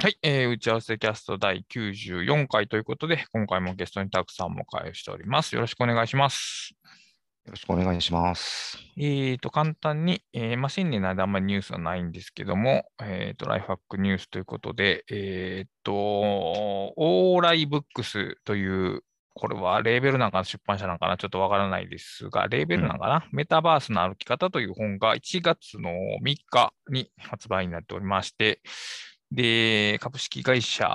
[0.00, 5.56] はい、えー打ち合わせキャスト第94回ということで、今回もゲストにたくさんお迎えしております。
[5.56, 6.72] よろしくお願いします。
[7.44, 8.78] よろしくお願いします。
[8.96, 19.02] えーと、簡単に、えーまあ、新年の間あんまりニュースはないんですけども、えーと、ライフハックニュースということで、えーと、オーライブックスという、
[19.34, 25.90] これはレーベルなんかの出版社なんかな、ちょっとわからないですが、レーベルなんかな、メタバースの歩き方という本が1月の
[26.22, 28.60] 3日に発売になっておりまして、
[29.30, 30.88] で、株式会社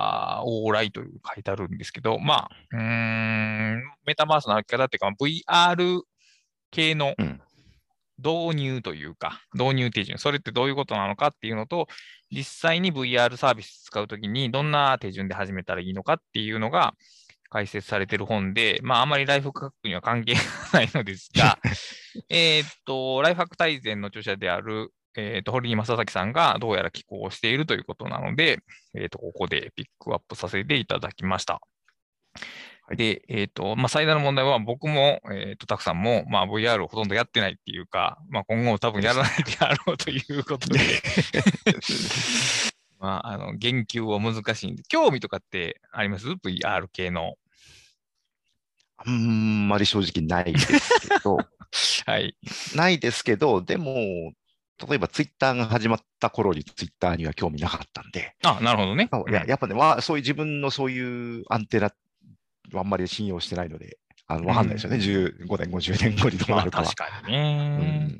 [0.44, 6.02] オーライという書いてあるんですけど、まあ、うーん、メタバースの歩き方っていうか、VR
[6.70, 7.40] 系のうん。
[8.18, 11.88] 導入というか、導入手順、それってどういうことなのかっていうのと、
[12.30, 16.94] 実際に VR サービス使うときにどんな手順で始めたらいいのかっていうのが
[17.50, 20.40] 解説されている本で、まあ、あまりライフハックには関係が
[20.72, 21.58] ないのですが、
[22.28, 28.60] えーっと、ライフハック大全の著者である、えーっと、堀井正崎さんがどうやら寄稿しているということなので、
[28.94, 31.54] えーっと、ここでピックアップさせていただきました。
[31.54, 40.80] はいで、えっ、と、まあ、最大の問題は僕も、えっ、と、たくさんも、まあ、VR をほとんどやってないっていうか、まあ、今後も多分やらないであろうということで、
[43.00, 47.36] まあ、あの、言及は難しいんで、興味とかってあります ?VR 系の。
[48.96, 51.38] あんまり正直ないですけど、
[52.06, 52.36] はい。
[52.74, 54.32] ないですけど、でも、
[54.88, 59.08] 例えばツイッターが始まった頃にツイッターには興味なかったんで、あ、なるほどね。
[59.28, 61.92] いややっぱね、まあ、そういう自分のそういうアンテナ
[62.72, 66.84] はあんまり信用してないので、あのわかんないですよね、うん15年後、10年後にどうまあ、なるかは。
[66.84, 68.16] 確かにうね。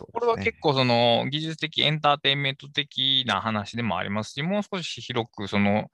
[0.00, 5.90] うこれは結構その技術的エンターテインメント的な話でもありますし、もう少し広くその、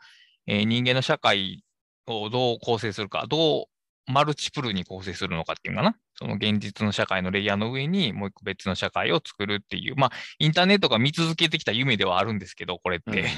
[0.46, 1.62] えー人間の社会
[2.06, 3.64] をどう構成するか、どう
[4.06, 5.97] マルチプルに構成するのかっていうのかな？
[6.14, 13.20] その現実の社会のレイヤーの上にもう一個別の社会を作るっていう、まあ、インターネットが見続けてきた夢ではあるんですけど、これって。
[13.20, 13.27] うん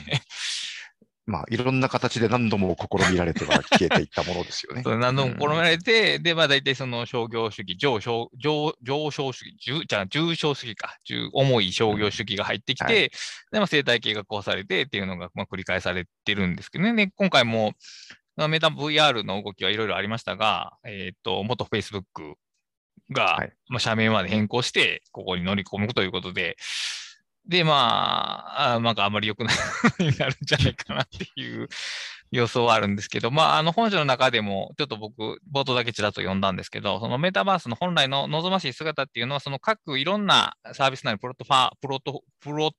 [1.27, 4.83] まあ、いろんな形で何度も試みられては消えていったものですよね。
[4.85, 13.11] 何度も試みられて、で、まあ大体その商業主義、上昇、上上昇主義、重じゃあ重症主義か、重重い商業主義が入ってきて、うんはで、
[13.53, 16.95] まあ生態系が壊されてっていうのがまあ繰り返されてるんですけどね。
[16.95, 17.73] で、今回も、まあ
[18.36, 22.34] メタ VR の動きはいろいろありましたが、えっ、と、元 Facebook
[23.11, 23.52] が、はい。
[23.68, 26.56] まあ社名まで変更して、ここに乗り込むということで、
[27.46, 29.56] で、まあ、あなんかあまり良くない
[29.98, 31.68] になるんじゃないかなっていう
[32.30, 42.70] 予想はあるんですけど、まあ、あの本書の中でも、ちょっと僕、冒頭だけちらっと読んだんですけど、そのメタバースの本来の望ましい姿っていうのは、その各いろんなサービスなりプロトファ、プロト、プロ、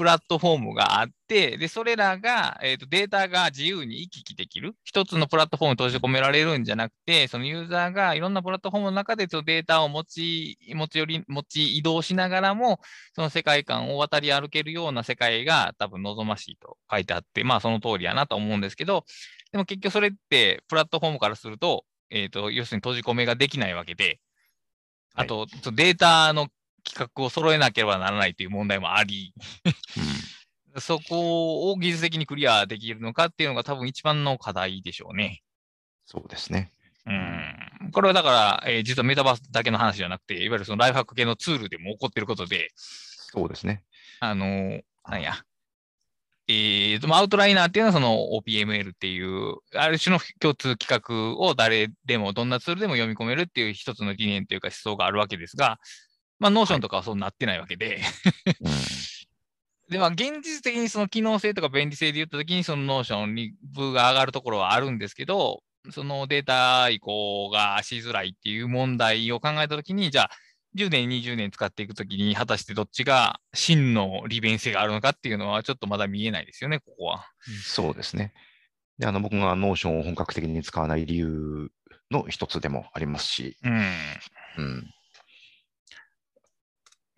[0.00, 4.74] プラットフォームがあって、で、それらが、えっ、と、データが自由に行き来できる。
[4.82, 12.80] 一つのプラットフォームに閉じ込められるんじゃなくて、そのユーザーがいろんなプラットフォームの中でそのデータを持ち、持ち寄り、持ち移動しながらも、
[13.14, 19.04] その世界観を渡り歩けるような世界が多分望ましいと書いてあって、まあその通りやなと思うんですけど、
[19.52, 24.18] でも結局それってプラットフォームからすると、えっ、と、要するに閉じ込めができないわけで、
[25.14, 26.48] あと、データの
[26.90, 29.32] 規格を揃えなければならないという問題もあり、
[30.78, 35.42] そこを技術的にクリアできるのかっていうのが多分一番の課題でしょうね。
[36.06, 36.70] そうですね。
[37.06, 37.90] うん。
[37.92, 43.84] これはだから、えー実はメタバースだけの話じゃなくて、いわゆるそのライフハック系のツールでも起こっていることで、そうですね。
[44.20, 45.34] あのーなんや。
[46.46, 55.78] えーと、まあアウトライナーっていうのはその OPML っていう、ある種の共通規格を誰でも、どんなツールでも読み込めるっていう一つの理念というか思想があるわけですが、
[56.40, 58.00] まあ、 Notion とかはそうなってないわけで、
[58.60, 58.70] うん
[59.90, 70.30] で、まあ、現実的にその機能性とか便利性で言ったときに、その Notion に分が上がるところはあるんですけど、そのデータ移行がしづらいっていう問題を考えたときに、じゃあ、
[70.76, 77.26] 10年、20年使っていくときに、果たしてどっちが真の利便性があるのかっていうのは、ちょっとまだ見えないですよね、ここは。
[77.64, 78.32] そうですね。
[78.98, 81.70] で、あの、僕が Notion を本格的に使わない理由
[82.12, 83.82] の一つでもありますし、うん。
[84.58, 84.90] うん。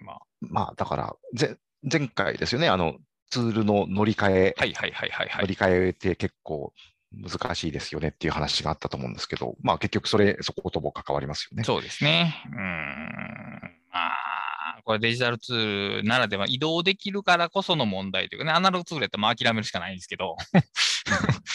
[0.03, 1.57] まあ、まあ、だから、ぜ
[1.91, 2.97] 前回ですよね、あの、
[3.31, 5.43] ツールの乗り換え、はいはいはいはいはい。
[5.43, 6.73] 乗り換えって結構
[7.13, 11.65] 難しいですよねっていう話があったと思うんですけど、まあ結局それ、そことも関わりますよね。
[11.65, 12.43] そうですね。
[12.47, 13.73] うん。
[13.93, 20.37] まあ、これデジタルツールならでは移動できるからこその問題というかね、アナログツールやったらまあ諦めるしかないんですけど、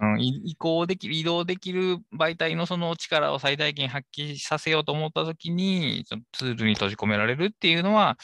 [0.00, 8.18] うん、移行できる、移動できる媒体のその力を最大限発揮させようと思ったときに、ツールに閉じ込められるっていうのは、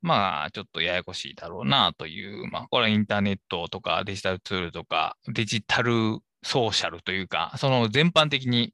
[0.00, 8.72] まあ、ちょっとややこしいだろうなという、まあ、これはインターネットとかデジタルツールとか、デジタルソーシャルというか、その全般的に、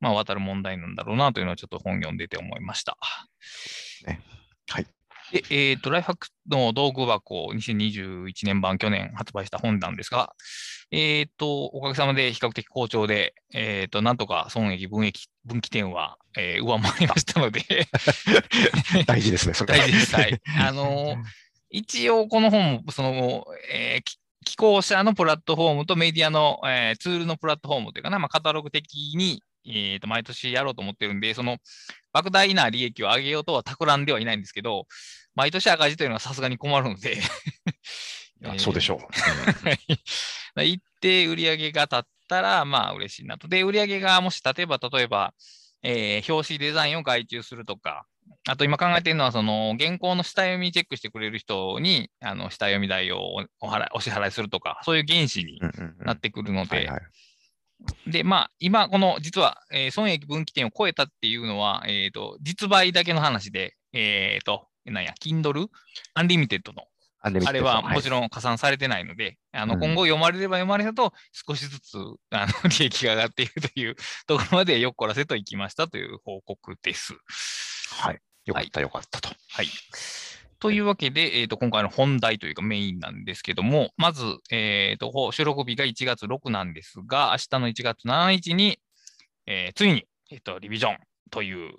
[0.00, 2.98] まあ、渡る問題なんだろうなというのはちょっと本読んでて思いました。
[4.68, 4.97] はい。
[5.32, 10.34] で、えっ、ー、と、ライフハックの道具箱2021年版去年発売した本なんですが、
[10.90, 17.60] えっ、ー、と、おかげさまで比較的好調で、えっ、ー、と、なんとか損益分益、分岐点は、えー、上回りましたので
[19.06, 20.16] 大事ですね、それ大事です。
[20.16, 20.40] はい。
[20.60, 21.16] あの
[21.70, 24.02] 一応この本も、その、えー、
[24.44, 31.58] 寄稿者のプラットフォームとメディアの、えー、ツールのプラットフォームというかな、まあ、カタログ的に、えーと、毎年やろうと思ってるんで、その
[32.14, 34.86] 莫大な利益を上げようとは企んではいないんですけど、
[35.34, 37.18] 毎年赤字というのはさすがに困るので。
[38.58, 39.00] そうでしょ
[40.56, 40.62] う。
[40.62, 43.48] 一定売上が立ったら、まあ嬉しいなと。
[43.48, 45.34] で、売上がもし例えば、例えば、
[45.82, 48.06] えー、表紙デザインを外注するとか、
[48.48, 55.60] あと今考えているのは、その原稿の下読みチェックしてくれる人に、あの下読み代をお払お支払いするとか、そういう原資に
[56.00, 56.88] なってくるので、
[58.06, 65.68] で、まあ、今、この実は、えー、損益分岐点を超えたっていうのは、えっ、ー、と、実売だけの話で、えっ、ー、と、なんや、Kindle
[66.16, 66.84] Unlimited の
[67.20, 71.96] あれはもちろん加算されてないので、はい、あの今後読まれれば読まれると、少しずつ
[72.30, 73.96] あの 利益が上がっているという
[74.26, 77.14] ところまでよっこらせといきましたという報告です。
[77.90, 78.20] はい。
[78.44, 79.30] よかった、よかったと。
[79.50, 79.68] はい。
[80.60, 88.78] というわけで、えーと、今回の本題というかメインなんですけども、まず、えーと、収録日が1月6なんですが、明日の1月7日に、
[89.46, 90.96] えー、ついに、えーと、リビジョン
[91.30, 91.74] という、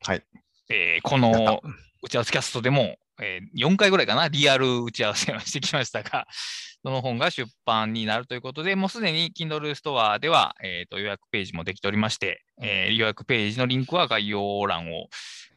[0.00, 0.22] はい。
[0.70, 1.60] えー、この
[2.02, 6.26] 打ち合わせキャストでも、えー、4回ぐらいかな、リアル 打ち合わせをしてきましたが、
[6.82, 15.08] その本が出版になるということで、もうすでに Kindle ストアでは、えーと、予約ページもできておりまして、えー、予約ページのリンクは概要欄を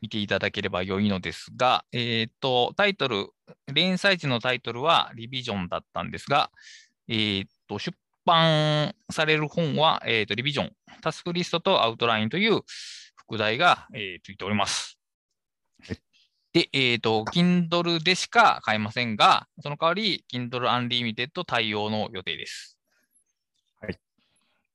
[0.02, 3.30] 見ていただければ良いのですが、えーと、タイトル、
[3.74, 6.52] 連載時のタイトルはリビジョンだったんですが、
[7.08, 10.72] えーと、出版される本は、えーと、リビジョン、
[11.02, 12.62] タスクリストとアウトラインという
[13.16, 14.98] 副題が、えー、ついております。
[16.54, 22.77] で、えっ、ー、と、Kindle でしか買えませんが、その代わり、Kindle Unlimited 対応の予定です。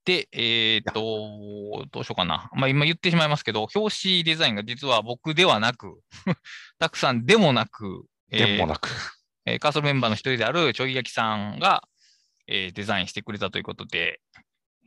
[0.04, 0.28] はい。
[0.28, 2.50] で、えっ、ー、と、どうしようかな。
[2.54, 6.00] まあ、今言ってしまいますけど、表紙デザインが実は僕ではなく、
[6.78, 8.88] たくさんでもなく、でもなく、
[9.44, 11.86] えー、カーソルメンバーの一人であるちょい焼きさんが、
[12.46, 14.20] えー、デザインしてくれたということで、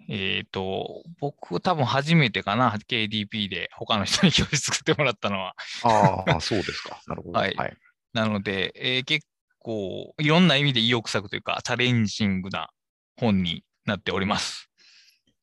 [0.07, 5.55] えっ、ー、と、僕多分初めてかな、KDP で他の人に教室作ってもらったのは。
[5.83, 7.01] ああ、そうですか。
[7.07, 7.39] なるほど。
[7.39, 7.55] はい。
[7.55, 7.77] はい、
[8.13, 9.25] なので、えー、結
[9.59, 12.69] 構いろんな意味で意欲作というか、チャレンジングな
[13.17, 14.69] 本になっております。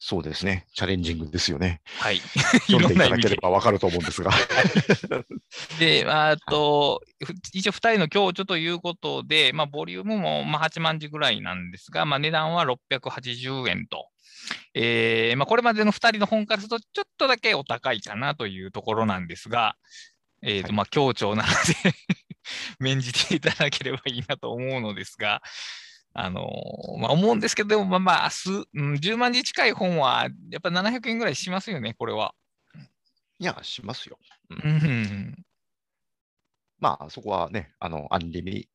[0.04, 0.66] そうですね。
[0.74, 1.80] チャレンジングですよね。
[2.00, 2.18] はい。
[2.66, 4.32] 読んでいただければわかると思うんですが。
[5.78, 7.00] で、あと、
[7.52, 14.08] 一応2人の共著ということで、まあ、ボリュームもまあ8万字ぐらいなんですが、まあ、値段は680円と。
[14.74, 19.76] えーまあ、これまでの2人の本からすると、ちょっとだけお高いかなというところなんですが、
[20.42, 21.94] えーとまあ、強調なので
[22.80, 25.42] 免じていただければいいなと思うのですが、
[26.14, 28.30] あのー、まあ、思うんですけど、でもまあまあ、
[28.74, 32.34] うん、10万字近い本は、やっぱ700円ぐらいしますよね、これは。
[33.38, 34.18] いや、しますよ。
[34.50, 35.44] うん、
[36.78, 38.68] まあ、そこはね、あの、アンリミ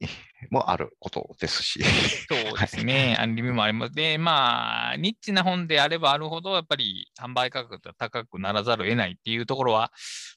[0.50, 1.84] もあることですし。
[2.28, 3.94] そうですね、アンリミもあります。
[3.94, 9.92] で、まあ、ニッチな本であればあるほど、やっぱり販売価格が高くならざるを得ないっていうところは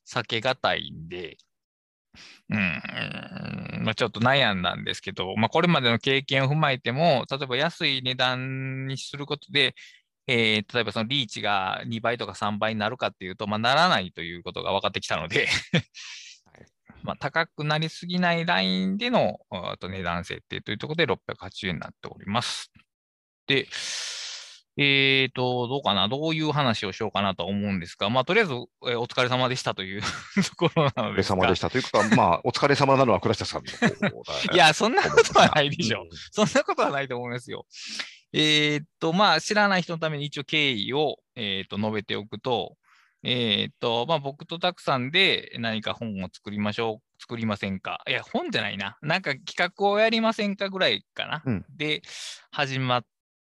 [0.07, 1.39] 避けがたいんで、
[2.51, 9.75] うん、まあ、ちょっと悩んだんですけど、まあ、これまでの経験を踏まえても、例えば安い値段にすることで、
[10.27, 15.49] えー、例えばそのリーチが2倍とか3倍になるかっていうと、まあ、ならないということが分かってきたので
[17.03, 19.39] まあ、高くなりすぎないラインでの
[19.79, 22.71] と値段設定というところで680円になっております。
[23.47, 23.67] で、
[24.83, 30.01] えっ、ー、と、どうかな、どういう話をしようかなと思うんですが、まあ、とりあえず、えー、お疲れ様でしたという
[30.43, 31.37] ところなのですが。
[31.37, 33.71] お疲れ様でしたというか、まあ、お疲れ様なのは倉下さんの
[34.55, 36.17] いや、そんなことはないでしょう。
[36.31, 37.67] そんなことはないと思いますよ。
[38.33, 42.79] えっ、と、まあ、知らない人のために一応経緯を、えっ、と、述べておくと、
[43.23, 48.01] えっ、と、まあ、僕とたくさんで何か本を作りましょう、作りませんか？
[48.09, 48.97] いや、本じゃないな。
[49.03, 51.43] なんか企画をやりませんかぐらいかな。
[51.45, 52.01] うん、で、
[52.51, 53.05] 始まっ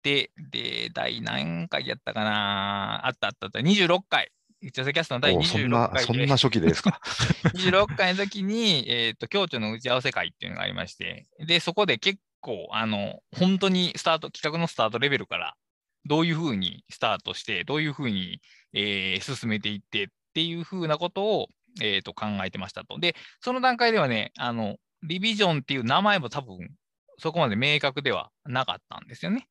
[0.06, 3.06] て、で、第何回やったかな？
[3.06, 3.58] あったあったあった。
[3.58, 4.30] 26回。
[4.62, 7.00] 一応キャストの第26回そんな初期ですか？
[7.54, 15.56] 26回の時に、えっ、ー、と、共著の打ち合わせ会っていうのがありまして、で、そこで結構、あの、本当にスタート、企画のスタートレベルから、
[16.04, 18.40] どういうふうにスタートして、どういうふうに
[18.76, 21.48] えー、進めていってっていうふうなことを、
[21.80, 22.98] えー、と考えてましたと。
[22.98, 26.70] で、その段階ではね、あの、リビジョンっていう名前も多分、
[27.18, 29.48] そこまで明確ではなかったんですよね。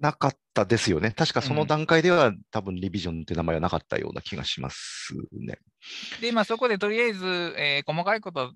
[0.00, 1.12] なかったですよね。
[1.12, 5.58] 確かそのうん段階では、多分リビジョンって名前はなかったような気がしますね。
[6.20, 7.26] で、まあ、そこでとりあえず、
[7.58, 8.52] えー細かいこと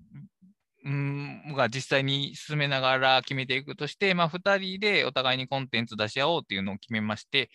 [0.85, 7.49] うんが実際に進めながら決めていくとして、まあ、2人でお互いにコンテンツ出し合おうっていうのを決めまして、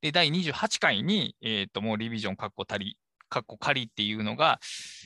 [0.00, 2.96] で、第28回に、えっ、と、もうリビジョン、カッコ足り、
[3.30, 4.60] カッコ仮っていうのが、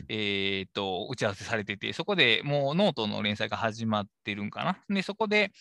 [0.08, 4.78] えっ、と、打ち合わせされてて、そこでもうノートの連載が始まってるんかな。
[4.88, 5.52] で、そこで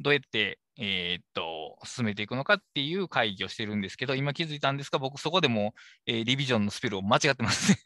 [0.00, 7.78] どうやって、えっ、と、進めていくのかっていう会議をしてるんですけど、今気づいたんですが、僕そこでもう、えーリビジョンのスペルを間違ってますね。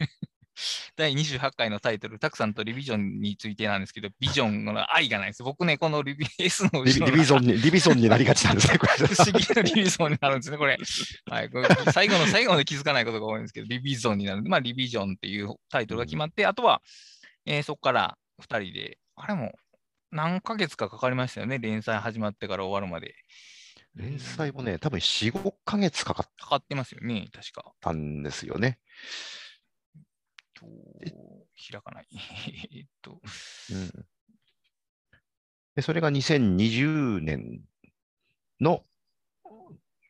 [0.96, 5.42] 第28回のタイトル、たくさんとリビジョンについてなんですけど、ビジョンの愛がないです。
[5.42, 8.92] 僕ね、このリビ S のリビンに、リビゾンになりがちなんですね、これ。
[9.06, 10.76] 不思議なリビゾンになるんですね、これ。
[11.30, 14.42] はい、これ最後の最後まで気づかないことが多いんですけど、リビゾンになる。
[14.42, 16.82] まあ、リビジョンっていうタイトルが決まって、あとは、
[17.44, 19.54] えーそこから2人で、あれも
[20.10, 23.14] 何ヶ月かかかりましたよね、連載始まってから終わるまで。
[23.94, 27.72] 連載もね、多分4、5ヶ月かかっかかってますよね、確か。
[27.80, 28.78] たんですよね。
[30.56, 30.66] と
[31.70, 32.06] 開かない。
[32.75, 33.20] えっと、
[33.70, 34.06] うん、
[35.75, 37.60] でそれが2020年
[38.60, 38.84] の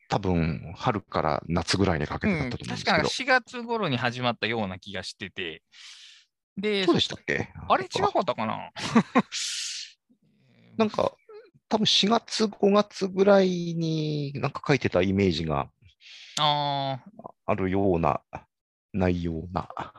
[0.09, 3.09] 多分春から夏ぐらいにかけうん、てだったと思うんです確けど。
[3.09, 5.63] か4月頃に始まったような気がしてて、
[6.57, 7.49] で、そうでしたっけ？
[7.67, 8.71] あれ違かったかな？
[10.77, 11.13] なんか、
[11.67, 15.69] 多分4月、5月ぐらいになんか書いてたイメージが
[16.39, 17.03] あ
[17.45, 18.21] あるような
[18.93, 19.67] 内容な。
[19.75, 19.93] あ、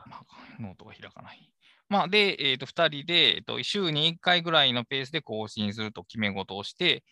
[0.58, 1.52] ノートが開かない。
[1.88, 7.02] まあ、で、えっ、と、2人で、えーと、週に1回ぐらいのペースで更新すると決め事をして、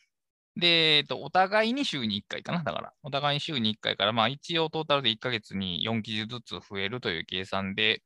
[0.57, 2.63] で、えーと、お互いに週に1回かな。
[2.63, 8.03] だから、お互いに週に1回から、まあ、一応トータルで1ヶ月に4記事ずつ増えるという計算で、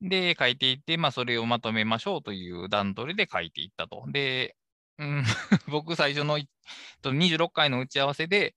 [0.00, 4.04] で、書いていって、まあ、それをまとめましょうという段取りで書いていったと。
[4.12, 4.56] で、
[4.98, 5.24] うん、
[5.68, 6.38] 僕、最初の
[7.02, 8.54] 26回の打ち合わせで、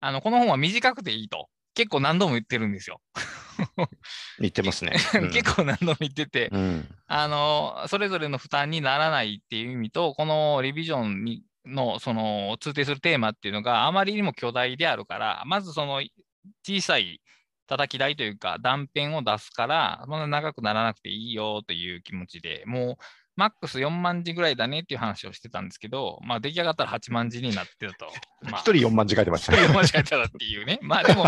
[0.00, 1.48] あの、この本は短くていいと。
[1.74, 3.00] 結構何度も言ってるんですよ。
[4.38, 4.92] 言ってますね。
[5.20, 6.88] うん結構何度も言ってて、うん。
[7.06, 16.02] あの、それぞれの負担にならないっていう意味と、このリビジョンにの、その、通底するテーマっていうのがあまりにも巨大であるから、まずその
[16.66, 17.20] 小さい
[17.66, 23.04] 叩き台というか断片を出すから、そんな長くならなくていいよという気持ちで、もう、
[23.36, 28.06] マックス4万字ぐらいだねっていう話をしてたんですけど、まあ出来上がったら8万字になってたと。
[28.50, 29.68] まあ一人4万字書いてましたね。
[29.68, 30.78] 間違えたらっていうね。
[30.82, 31.24] まあでも、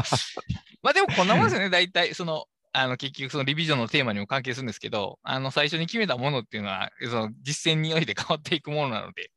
[0.83, 2.15] まあでもこんなもんですよね、大体。
[2.15, 9.31] その、あの結局そのリビジョンのテーマにも関係するんですけど、あの最初に決めたものっていうのは、その実践において変わっていくものなので、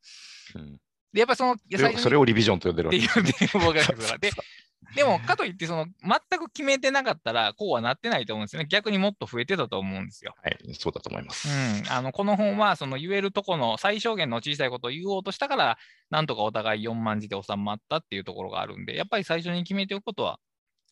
[0.54, 0.80] うん
[1.12, 1.56] で、やっぱその、
[1.96, 4.18] それをリビジョンと呼んでるわけっていうね、僕が言うから。
[4.18, 4.30] で、
[4.94, 8.68] でも、かといって、その、全く決めてなかったら、こうはなってないと思うんですよね。
[8.68, 10.34] 逆にもっと増えてたと思うんですよ。
[10.42, 11.48] はい、そうだと思います。
[11.48, 15.78] うん、あのこの本はその言えるとこの最小限の小さいことを言おうとしたから、
[16.10, 20.38] なんとかお互い4万字で収まったっていうところがあるんで、やっぱり最初に決めておくことは、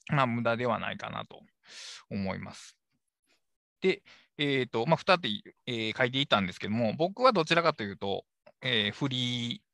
[0.08, 1.40] まあ、無駄ではないかなと
[2.10, 2.76] 思います。
[3.80, 4.02] で、
[4.38, 8.24] えっ、と、まあ、2つ、えー書いていたんですけども、僕はどちらかというと、
[8.62, 9.65] えーフリー、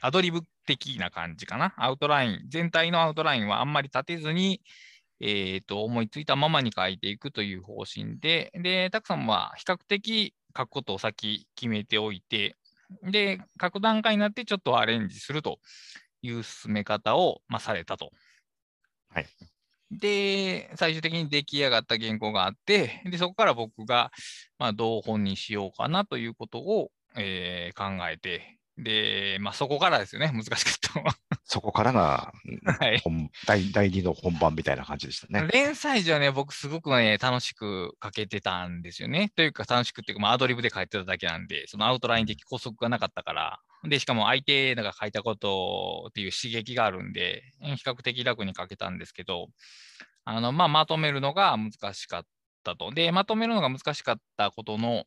[0.00, 1.74] アドリブ的な感じかな。
[1.76, 4.62] アウトライン、全体のアウトラインはあんまり立てずに、
[5.20, 12.56] えー、と思いついたままに書いていくという方針で、で、たくさんは比較的書くことを先決めておいて、
[13.02, 15.58] で、書く段階になってちょっとアレンジすると
[16.22, 18.10] いう進め方を、まあ、されたと。
[19.10, 19.26] はい。
[19.90, 24.12] で、最終的に出来上がった原稿があって、で、そこから僕が、
[24.58, 31.14] まあ、どう本にしようかなということを、えー考えて、で、まあ、そこからですよね、難しかったのは。
[31.44, 32.32] そこからが
[32.78, 32.98] はい。
[32.98, 35.48] 本第第2の本番みたいな感じでしたね。
[35.52, 39.30] 連載時はね、僕すごくね、楽しく書けてたんですよね。
[39.34, 49.48] というか、楽しくっていうか、まあ、アドリブで書いてただけなんで、そのアウトライン的拘束がなかったから、で、しかも相手が書いたことっていう刺激があるんで、比較的楽に書けたんですけど、
[50.24, 52.26] あの、まあ、まとめるのが難しかっ
[52.62, 52.90] たと。
[52.90, 55.04] で、まとめるのが難しかったことの、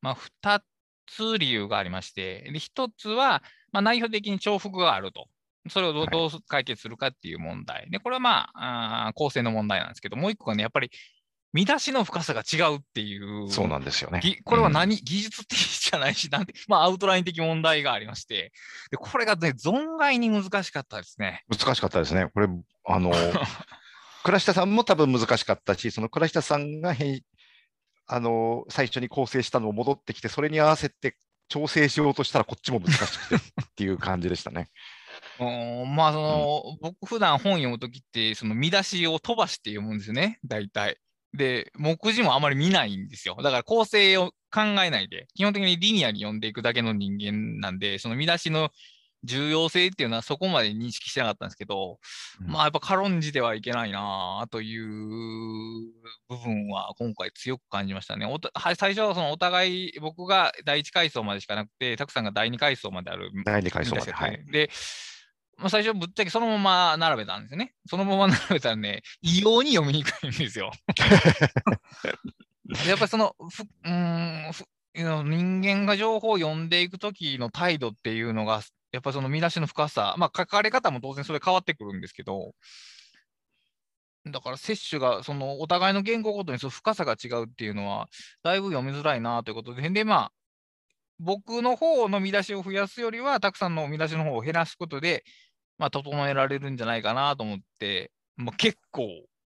[0.00, 0.62] まあ、2
[1.06, 3.42] つ理由がありまして、で、1つは、
[3.72, 5.26] まあ、内容的に重複があると。
[5.70, 7.88] それをどう解決するかっていう問題。
[7.90, 10.90] で、これはまあ、あー構成の問題なんですけど、もう一個がね、やっぱり
[11.54, 13.48] 見出しの深さが違うっていう。
[13.48, 14.20] そうなんですよね。
[14.20, 18.52] ぎこれはうん何、技術的じゃないし、なんて、 まあ、アウトライン的問題がありまして、
[18.90, 21.44] でこれがね、存外に難しかったですね。
[21.48, 22.28] 難しかったですね。
[22.34, 22.48] これ、
[22.86, 23.12] あの、
[24.24, 27.22] 倉下さんも多分難しかったし、その倉下さんが編
[28.06, 31.16] あの最初に構成したのを戻ってきて、それに合わせて
[31.48, 33.40] 調整しようとしたら、こっちも難しくてっ
[33.76, 34.68] ていう感じでしたね。
[35.38, 40.98] うーんまあ、その、僕普段本読むときって、その見出しを飛ばして読むんですよね、大体。
[41.32, 43.36] で、目次もあまり見ないんですよ。
[43.36, 48.70] だから構成を考えないで、基本的にリニアに読んでいくだけの人間なんで、その見出しの
[49.24, 51.98] 重要性っていうのはそこまで認識してなかったんですけど、
[52.40, 54.84] うんまあやっぱ軽んじてはいけないなという
[56.28, 58.26] 部分は今回強く感じましたね。
[58.26, 58.38] お
[58.76, 64.12] 最初はそのお互い僕が第1階層までしかなくて、たくさんが第2階層まである第二階層まで。
[64.12, 64.44] はい。
[64.50, 64.70] で、
[65.56, 67.74] まあ、最初ぶっちゃけそのまま並べたんですよね。
[67.88, 70.72] そのまま並べたらね、異様に読みにくいんですよ。
[72.88, 74.64] やっぱりそのふうーんふ
[74.94, 78.62] 人間が情報を読んでいくときの態度っていうのが、
[78.94, 82.52] やっぱその見出しの深さ、まあ書かれ方も当然それ変わってくるんですけど、
[84.26, 88.08] だから摂取がそのお互いの言語ごとにその深さが違うっていうのは、
[88.44, 90.32] だいぶ読みづらいなということで、で、まあ、
[91.18, 95.24] 僕の方の見出しを増やすよりは、たくさんの見出しの方を減らすことで、
[95.76, 99.08] まあ、整えられるんじゃないかなと思って、まあ、結構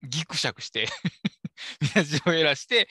[0.02, 0.88] ギクシャクして
[1.80, 2.88] 見出しを減らして、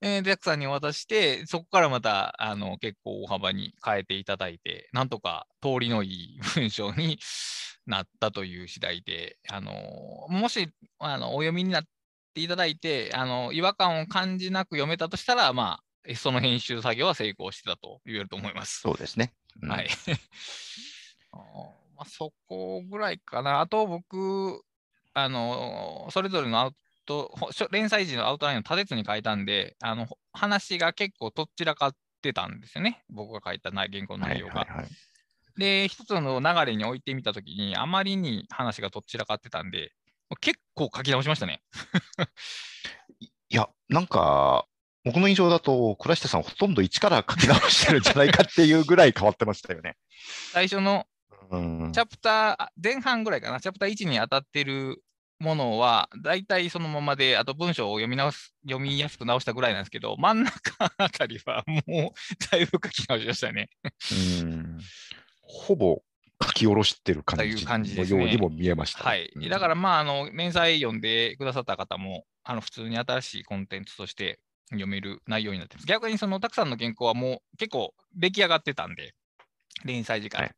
[0.00, 7.18] えー、でたくさんに渡して、そこからまたあの結構大幅に変えていただいて、なんとか通りのいい文章に
[7.86, 9.72] なったという次第で、あの
[10.28, 11.84] もしあのお読みになっ
[12.34, 18.80] ていただいて、あの違和感を感じなく読めたとしたら、まあ、えその編集作業は成功してたと言えると思います。
[18.80, 19.32] そうですね。
[19.62, 19.88] うんはい。
[21.96, 23.60] まあ、そこぐらいかな。
[23.60, 24.62] あと僕、
[25.14, 26.76] あのそれぞれのアウト、
[27.14, 33.02] ほしょ連載時のアウトラインを立てずに書いたんで、あのほ話が結構とっちらかってたんですよね。
[33.08, 34.54] 僕が書いた内原稿の内容が。
[34.54, 34.88] はいはいはい
[35.58, 39.92] で、一つの流れに置いてみたときに、あまりに話がとっちらかってたんで、
[40.40, 41.62] 結構書き直しましたね。
[43.18, 44.66] いや、なんか、
[45.04, 49.96] 僕の印象だと、倉下さん、ほとんど一から書き直してるんじゃないかっていうぐらい変わってましたよね。
[50.52, 51.06] 最初の
[51.50, 55.02] うんチャプターあ前半ぐらいかな、チャプター1に当たってる
[55.40, 63.70] ものは、大体そのままで、あと文章を読み直す、読みやすく直したぐらいなんですけど、真ん中あたりはもうだいぶ書き直しましたね。
[64.40, 64.78] うん
[65.42, 66.02] ほぼ
[66.42, 69.32] 書き下ろしてる感というじ感じですねのようにも見えましたね、はい。
[69.34, 74.40] うんだから、まあ、あの、連載読んでくださった方も、あの、普通に新しいコンテンツとして
[74.70, 75.86] 読める内容になってます。
[75.86, 79.14] 逆にその、たくさんの原稿はもう結構出来上がってたんで、
[79.84, 80.42] 連載時間。
[80.42, 80.50] はい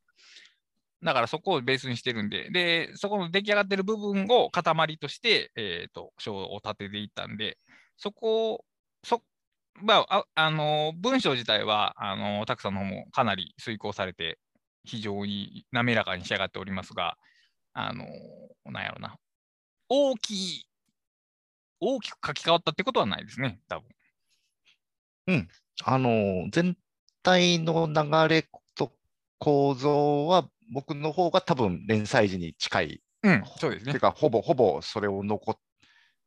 [1.03, 7.57] だからそこをベースにしてるんで、で、そこの出来上がってる部分を塊として、えっ、と、章を立てていったんで、
[7.97, 8.65] そこを、
[9.03, 9.21] そ、
[9.81, 14.37] まあ、ああの、文章自体は、あの、たくさんの方もかなり遂行されて、
[14.83, 17.17] 非常に滑らかに仕上がっておりますが、
[17.73, 18.05] あの、
[18.65, 19.17] なんやろな、
[19.89, 20.65] 大きい、
[21.79, 23.87] 大きく書き換わったってことはないですね、多分。
[25.27, 25.47] うん
[25.83, 26.77] あの、全
[27.23, 28.91] 体の流れと
[29.39, 33.01] 構造は、僕の方が多分連載時に近い。
[33.23, 34.01] うん、そうですねていう。
[34.01, 35.59] か、ほぼほぼそれを残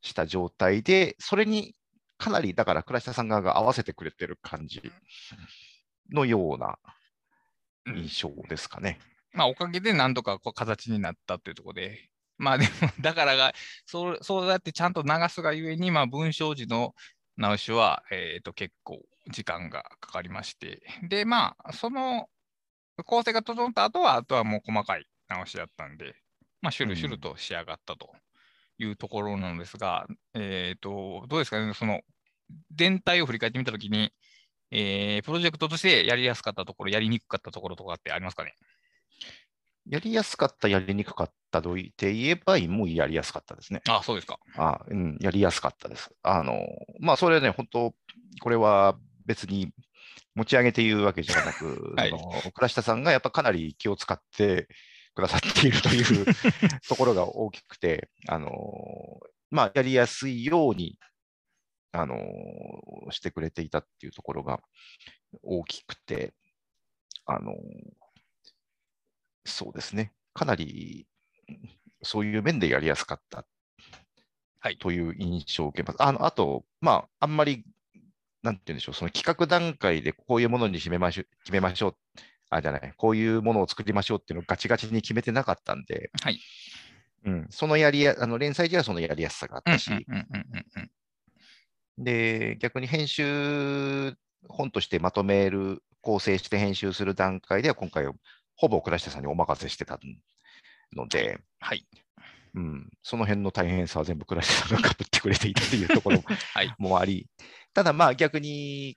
[0.02, 1.74] した状態で、それに
[2.18, 4.82] かなり、だから倉下さん側が合わせてくれてる感じ
[6.12, 6.78] のような
[7.86, 8.98] うん印象ですかね。
[9.32, 13.52] まあ、おかげでなんとかこう形になったっていうところで、まあでも、 だからが、
[13.86, 16.94] そうそうやってちゃんと流すがゆえに、まあ、文章時の
[17.36, 22.28] 直しは、えー、と結構時間がかかりまして、で、まあ、その
[23.02, 26.14] 構成が整った後は、あとはもう細かい直しだったんで、
[26.62, 28.10] まあ、シュルシュルと仕上がったと
[28.78, 32.00] いうところなのですが、えっ、と、どうですかね、その
[32.74, 34.12] 全体を振り返ってみたときに、
[34.70, 38.54] えープロジェクトとしてやりやすかったところ、やりにくかったところとかってありますかね？
[39.86, 43.82] やりやすかった、やりにくかったと言って言えば、もうやりやすかったですね。
[43.88, 44.38] あ、そうですか。
[44.56, 46.10] あうん、やりやすかったです。
[46.22, 46.58] あの、
[47.00, 47.94] まあ、それはね、本当、
[48.40, 49.72] これは別に
[50.34, 52.10] 持ち上げて言うわけじゃなく、 はい。
[52.10, 54.68] その倉下さんがやっぱかなり気を使って
[55.14, 56.26] くださっているという
[56.88, 58.50] ところが大きくて、あの、
[59.50, 60.98] まあ、やりやすいように、
[61.92, 62.16] あの、
[63.10, 64.60] してくれていたっていうところが
[65.42, 66.34] 大きくて、
[67.26, 67.54] あの、
[69.44, 71.06] そうですね、かなり
[72.02, 73.46] そういう面でやりやすかった
[74.60, 74.78] はい。
[74.78, 76.02] という印象を受けます。
[76.02, 77.64] あのあと、まあ、あんまり、
[78.44, 81.96] なんて言うんでしょう、その企画段階でこういうものに決めましょう、決めましょう、
[82.50, 86.38] あ、じゃない、こういうものを作りましょうっていうのをガチガチに決めてなかったんで、はい。
[87.24, 89.90] うん、そのやりや、あの連載時はそのやりやすさがあっうんたし、
[91.96, 94.14] で、逆に編集、
[94.46, 98.06] 本としてまとめる、構成して編集する段階では、今回、
[98.56, 99.98] ほぼ倉下さんにお任せしてた
[100.94, 101.86] ので、はい。
[102.54, 106.72] うん、その辺の大変さは全部倉下さんがかぶってくれていたというところはい。
[106.78, 107.26] もあり、
[107.74, 108.96] ただまあ逆に、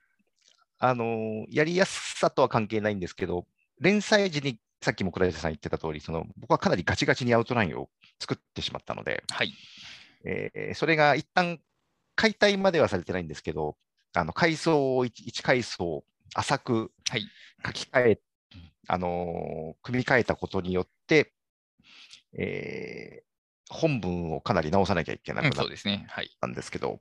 [0.78, 3.46] あのやりやすさとは関係ないんですけど、
[3.80, 7.88] 連載時にさっきも倉下さん言ってた通り、その僕はかなりガチガチにアウトラインを
[8.20, 9.52] 作ってしまったので、はい。
[10.24, 11.58] えーそれが一旦
[12.14, 13.76] 解体まではされてないんですけど、
[14.14, 17.22] あの階層を 1, 階層浅くはい
[17.66, 18.20] 書き換え、
[18.86, 21.32] あの組み替えたことによって、
[22.38, 23.28] えー
[23.70, 26.06] 本文をかなり直さなきゃいけなくうんなっそうですね。
[26.08, 26.30] はい。
[26.40, 27.00] たんですけど、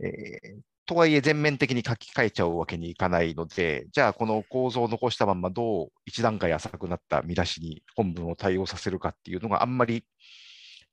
[0.00, 10.04] えーとはいえ全面的に書き換えちゃうわけにいかないので、じゃあこの構造を残したまんまどう一段階浅くなった見出しに本文を対応させるかっていうのがあんまり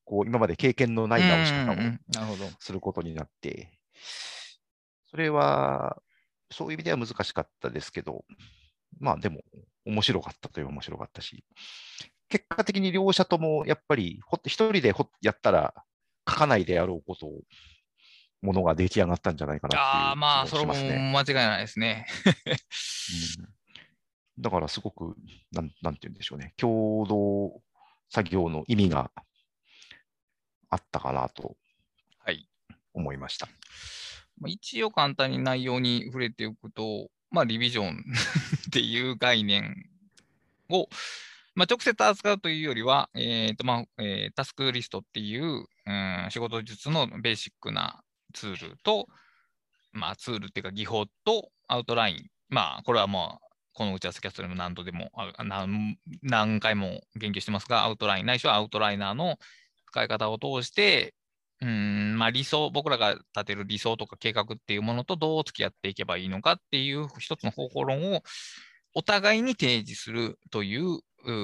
[0.06, 1.76] こう今まで経験のない直し方を。
[2.60, 3.72] することになって、
[5.10, 6.02] それは
[6.52, 8.24] そういう意味では難しかったですけど、
[9.00, 9.42] まあでも
[9.86, 11.44] 面白かったといえば面白かったし、
[12.30, 15.74] 結果的に両者ともやっぱりほ一人でほやったら
[16.30, 17.42] 書かないであろうことを、
[18.42, 20.74] ものが出来上がったんじゃないかなっていうああ、まあ、それも。
[20.74, 22.08] 間違いないですね。
[23.40, 23.62] うん
[24.40, 25.16] だからすごく、
[25.52, 27.62] なんなんて言うんでしょうね、共同
[28.10, 29.12] 作業の意味が
[30.70, 31.56] あったかなと
[32.20, 32.48] はい。
[32.94, 33.48] 思いました。
[34.40, 37.98] まあ一応簡単に内容に触れておくと、まあ、リビジョン
[38.68, 39.90] っていう概念
[40.70, 40.90] を、
[41.54, 49.08] まあ、直接扱うというよりは、えーとまあえータスクリストっていう、うん、仕事術のベーシックなツールと、
[49.92, 52.28] まあ、ツールっていうか技法とアウトライン。
[52.50, 55.10] まあ、これはもう、この打ち合わせキャストでも何度でも、
[55.44, 59.38] 何何回も言及してますが、アウトライン、ないしはアウトライナーの
[59.88, 61.14] 使い方を通して、
[61.62, 68.24] うんまあ、理想、僕らが立てる理想とか計画っていうものとどう付き合っていけばいいのかっていう一つの方法論を
[68.94, 71.00] お互いに提示するという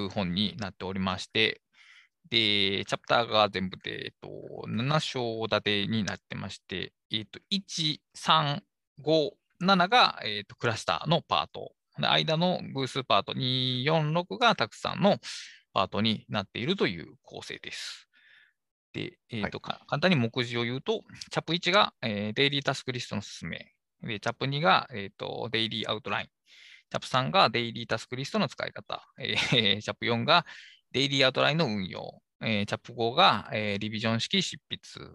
[0.10, 1.62] 本になっておりまして、
[2.29, 4.29] で、チャプターが全部で、えっと、
[4.67, 8.61] 7章立てになってまして、えっと、1、3、
[9.01, 11.73] 5、7が、えっと、クラスターのパート。
[11.99, 15.17] で間の偶数パート、2、4、6が Tak.さんの
[15.73, 18.07] パートになっているという構成です。
[18.93, 30.45] で、えーとか簡単に目次を言うと、チャップ1が、えーデイリータスクリストのすすめ、でチャップ2が、えーとデイリーアウトライン、チャップ3がデイリータスクリストの使い方、えーチャップ4が
[30.97, 35.12] デイリーアウトラインの運用、えーチャップ5が、えーリビジョン式執筆、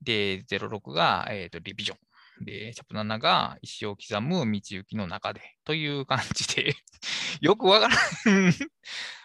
[0.00, 2.44] で、06が、えーとリビジョン。
[2.44, 6.76] で、チャップ7が石を刻む道行きの中でという感じで、
[7.40, 8.54] よくわからん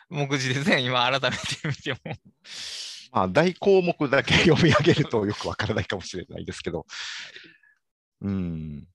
[0.10, 2.00] 目次ですね、今改めて見ても。
[3.12, 6.88] まあ、大項目だけ読み上げるとよくわからないかもしれないですけど、
[8.22, 8.88] うん。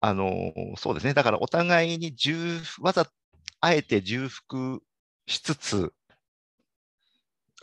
[0.00, 1.12] あの、そうですね。
[1.12, 3.10] だからお互いに重、わざ、
[3.60, 4.82] あえて重複
[5.26, 5.92] しつつ、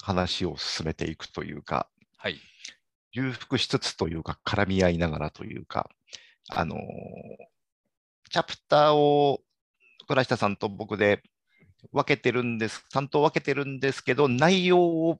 [0.05, 2.39] 話を進めていくというか、はい。
[3.11, 5.89] 重複しつつというか、絡み合いながらというか、
[6.49, 6.77] あの、
[8.29, 9.41] チャプターを
[10.07, 11.23] 倉下さんと僕で
[11.91, 15.19] 分けてるんです、担当分けてるんですけど、内容を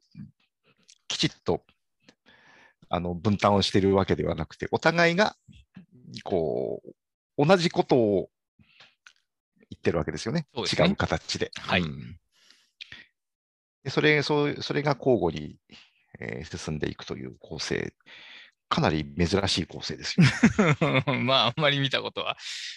[1.07, 1.63] きちっと
[2.89, 5.35] あの分担をしているわけではなくて、お互いが
[6.23, 6.83] こ
[7.37, 8.29] う同じことを
[9.71, 11.49] 言ってるわけですよね、ね違う形で。
[11.57, 12.19] はいうん
[13.85, 15.55] でそれそうそれが交互に、
[16.19, 17.93] えー進んでいくという構成、
[18.67, 20.25] かなり珍しい構成ですよ。
[20.25, 21.03] ね。
[21.21, 22.35] まあ、あんまり見たことは、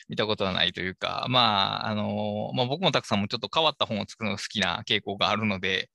[0.08, 5.88] 見たことはないというか、まあ、あのまあ、僕もたくさんもちょっと変わった本を作るのが好きな傾向があるので、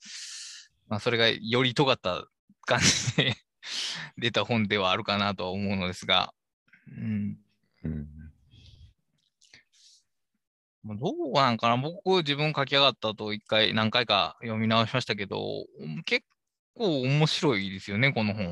[0.88, 2.26] まあ、それがより尖った
[2.66, 3.36] 感じで
[4.18, 6.34] 出た本ではあるかなとは思うのですが、
[6.88, 7.38] うん、
[7.84, 8.08] うん。
[8.08, 8.23] まあ
[10.86, 15.66] どうなんかな僕、自分書き上がった後、一回何回か読み直しましたけど、
[16.06, 16.26] 結
[16.76, 18.46] 構面白いですよね、この本。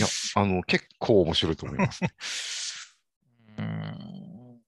[0.00, 2.04] やあの結構面白いと思います。
[3.58, 4.60] うーん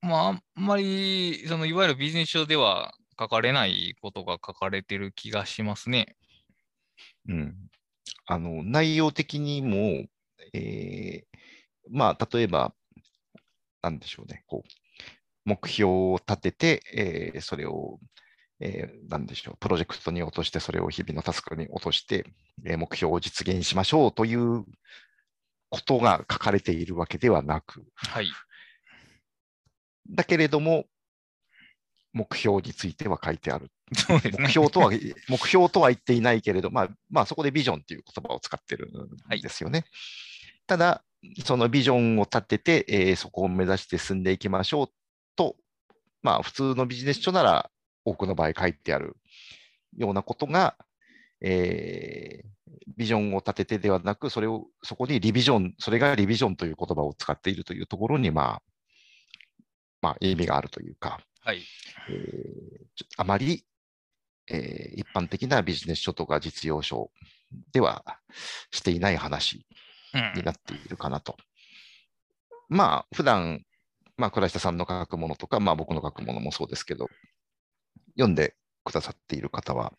[0.00, 6.16] まあ、あんまり、その、いわゆるビジネス書では書かれないことが書かれてる気がしますね。
[7.28, 7.56] うん、
[8.26, 10.06] あの内容的にも、
[10.52, 11.38] えー
[11.90, 12.74] まあ、例えば、
[13.82, 14.83] なんでしょうね、こう
[15.44, 16.82] 目標を立てて、
[17.34, 17.98] えーそれを、
[18.60, 22.26] えーなんでしょう、プロジェクトに落として、それを日々のタスクに落として、
[22.64, 24.64] えー目標を実現しましょうという
[25.70, 28.28] ことが書かれているわけではなく、はい。
[30.10, 30.86] だけれども、
[32.12, 33.70] 目標については書いてある。
[34.38, 34.90] 目標とは、
[35.28, 38.88] 目標とは言っていないけれど、まあ、まあ、そこでビジョンっていう言葉を使ってる
[39.36, 39.84] んですよね。
[40.66, 41.04] ただ、
[41.44, 44.90] そのビジョンを立てて、えーそこを目指して進んでいきましょう
[45.36, 45.56] と、
[46.22, 47.70] まあ、普通のビジネス書なら
[48.04, 49.16] 多くの場合書いてある
[49.96, 50.76] ようなことが、
[51.40, 52.54] えー
[52.96, 58.62] ビジョンを立ててではなく、それを、そこにリビジョン、それがリビジョンという言葉を使っているというところに、まあ、
[60.00, 61.62] まあ、意味があるというか、はい。
[62.08, 62.84] えー
[63.16, 63.64] あまり、
[64.48, 67.10] えー一般的なビジネス書とか実用書
[67.72, 68.04] では
[68.70, 69.66] していない話
[70.14, 71.36] うんになっているかなと。
[72.68, 73.64] まあ、普段
[74.16, 77.08] まあ、倉下さんの書くものとか、まあ、僕の書くものもそうですけど、
[78.16, 79.92] 読んでくださっている方は、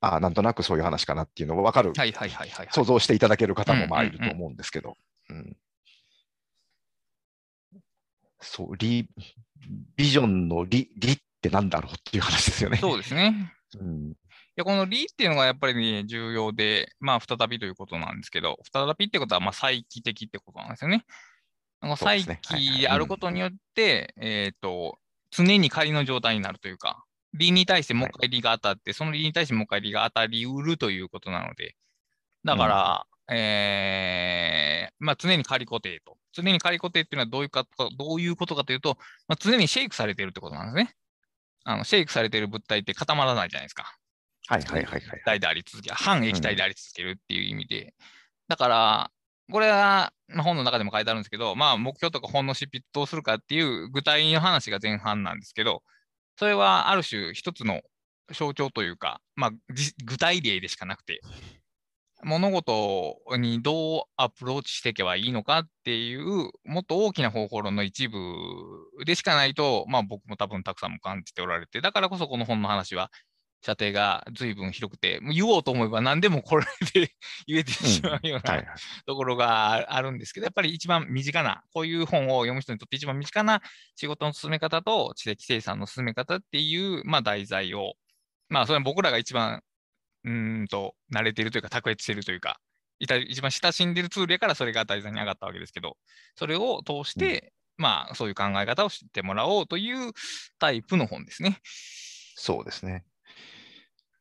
[0.00, 2.68] ああ、なんとなくそういう話かなっていうのを分かる、はいはいはいはい、はい。
[2.72, 4.96] 想像していただける方もまあいると思うんですけど、
[5.30, 5.56] うん
[8.44, 9.08] そう、リ、
[9.96, 12.76] ビジョンのリ、リってなんだろうっていう話ですよね。
[12.76, 13.52] そうですね。
[13.80, 14.12] うん
[14.56, 21.04] いや、このリっていうのがやっぱりね、重要で、まあ、再びということなんですけど、再びってことは、まあ、再帰的ってことなんですよね。
[21.84, 24.98] この再そうであることによって、えっ、と、
[25.30, 31.76] 常に仮の状態になるというか、理に対してもう一回理が当たって、その理に対してもう一回理が当たりうるということなので、
[32.44, 36.16] だから、えーまあ、常に仮固定と。
[36.32, 37.66] 常に仮固定っていうのはどういうか
[37.96, 38.96] どういうことかというと、
[39.28, 40.94] まあ、常にシェイクされているってことなんですね。
[41.64, 43.96] あのシェイクされている物体って固まらないじゃないですか。
[44.46, 45.00] はいはいはいはい。
[45.00, 47.94] 液体であり続け、半液体であり続けるっていう意味で。
[48.48, 49.10] だから、
[49.50, 55.82] これは本の中でも書いてあるんですけど、まあ、目標とか本の執筆どうするかっていう具体の話が前半なんですけど、
[56.38, 57.82] それはある種一つの
[58.32, 59.50] 象徴というか、まあ、
[60.04, 61.20] 具体例でしかなくて、
[62.22, 68.18] 物事にどうアプローチしていけばいいのかっていう、もっと大きな方法論の一部
[69.04, 73.10] でしかないと、まあ僕も多分たくさんも感じておられて、だからこそこの本の話は
[73.64, 77.14] 射程が随分広くて、もう言おうと思えば何でもこれで
[77.48, 78.62] 言えてしまうような。
[79.06, 83.62] ところがあるんですけど、やっぱり一番身近な、こういう本を読む人にとって一番身近な
[83.96, 87.94] 仕事の進め方と知的生産の進め方っていう、まあ、題材を、
[88.50, 89.62] まあ、それは僕らが一番、
[90.24, 92.60] うーんと、慣れているというか、卓越しているというか、
[92.98, 95.96] いた一番親しんでいるツールやからそれが題材に上がったわけですけど、
[96.36, 100.12] それを通して、まあ、そういう考え方を知ってもらおうという
[100.58, 101.60] タイプの本ですね。
[102.36, 103.04] そうですね。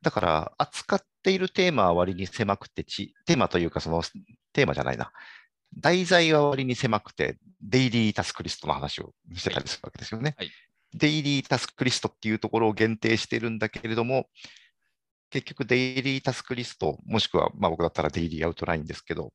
[0.04, 4.04] だから、扱っているテーマは割に狭くてち、テーマというか、その
[4.54, 5.12] テーマじゃないな。
[5.76, 10.36] 題材は割に狭くて、デイリータスクリストの話をしてたりするわけですよね。
[10.38, 10.52] はい
[10.96, 14.28] デイリータスクリストっていうところを限定してるんだけれども、
[15.32, 19.34] 結局デイリータスクリスト、もしくは、まあ、僕だったらデイリーアウトラインですけど、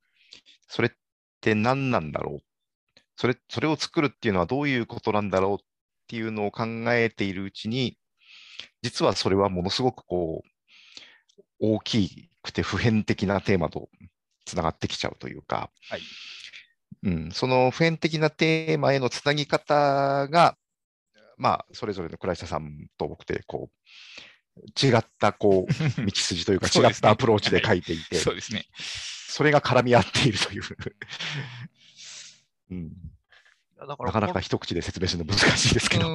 [0.69, 0.91] それっ
[1.41, 3.01] て何なんだろう？
[3.17, 5.59] それそれを作るっていうのはどういうことなんだろうっ
[6.07, 7.99] ていうのを考えているうちに、
[8.83, 10.49] 実はそれはものすごくこう、
[11.61, 13.89] 大きくて普遍的なテーマと
[14.45, 16.01] つながってきちゃうというか、はい。
[17.05, 20.57] うん、その普遍的なテーマへのつなぎ方が、
[21.37, 25.73] まあ、それぞれの倉下さんと僕で、こう、違った、こう、
[26.05, 28.67] 道筋というか、違ったアプローチで書いていて、そうですね。
[28.77, 30.63] それが絡み合っているという、
[32.71, 32.93] うん、
[33.87, 36.09] だらなかなか一口で説明するの難しいですけど。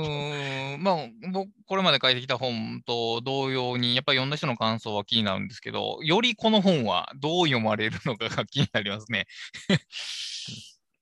[0.80, 0.95] まあ、
[1.32, 9.28] 僕、これまで書いてきた本と同様に、やっぱり読んだ人の感想は気になるんですけど、よりこの本はどう読まれるのかが気になりますね。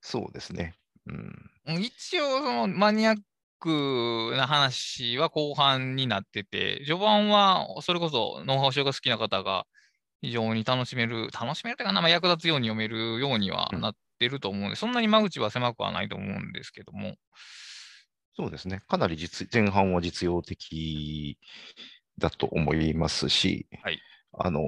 [0.02, 0.76] そうですね。
[1.08, 3.18] うん、一応、そのマニアッ
[3.60, 9.66] クな話は後半になってて、序盤はそれこそノウハウ書が好きな方が
[10.22, 17.16] 非常に楽しめる、楽しめるというかな、まあ、役立つように読めるようにはうんなってると思うんで、そんなに間口は狭くはないと思うんですけども。
[18.36, 18.82] そうですね。
[18.88, 21.40] かなり実前半は実用的
[22.20, 24.00] だと思いますし、はい
[24.34, 24.62] あの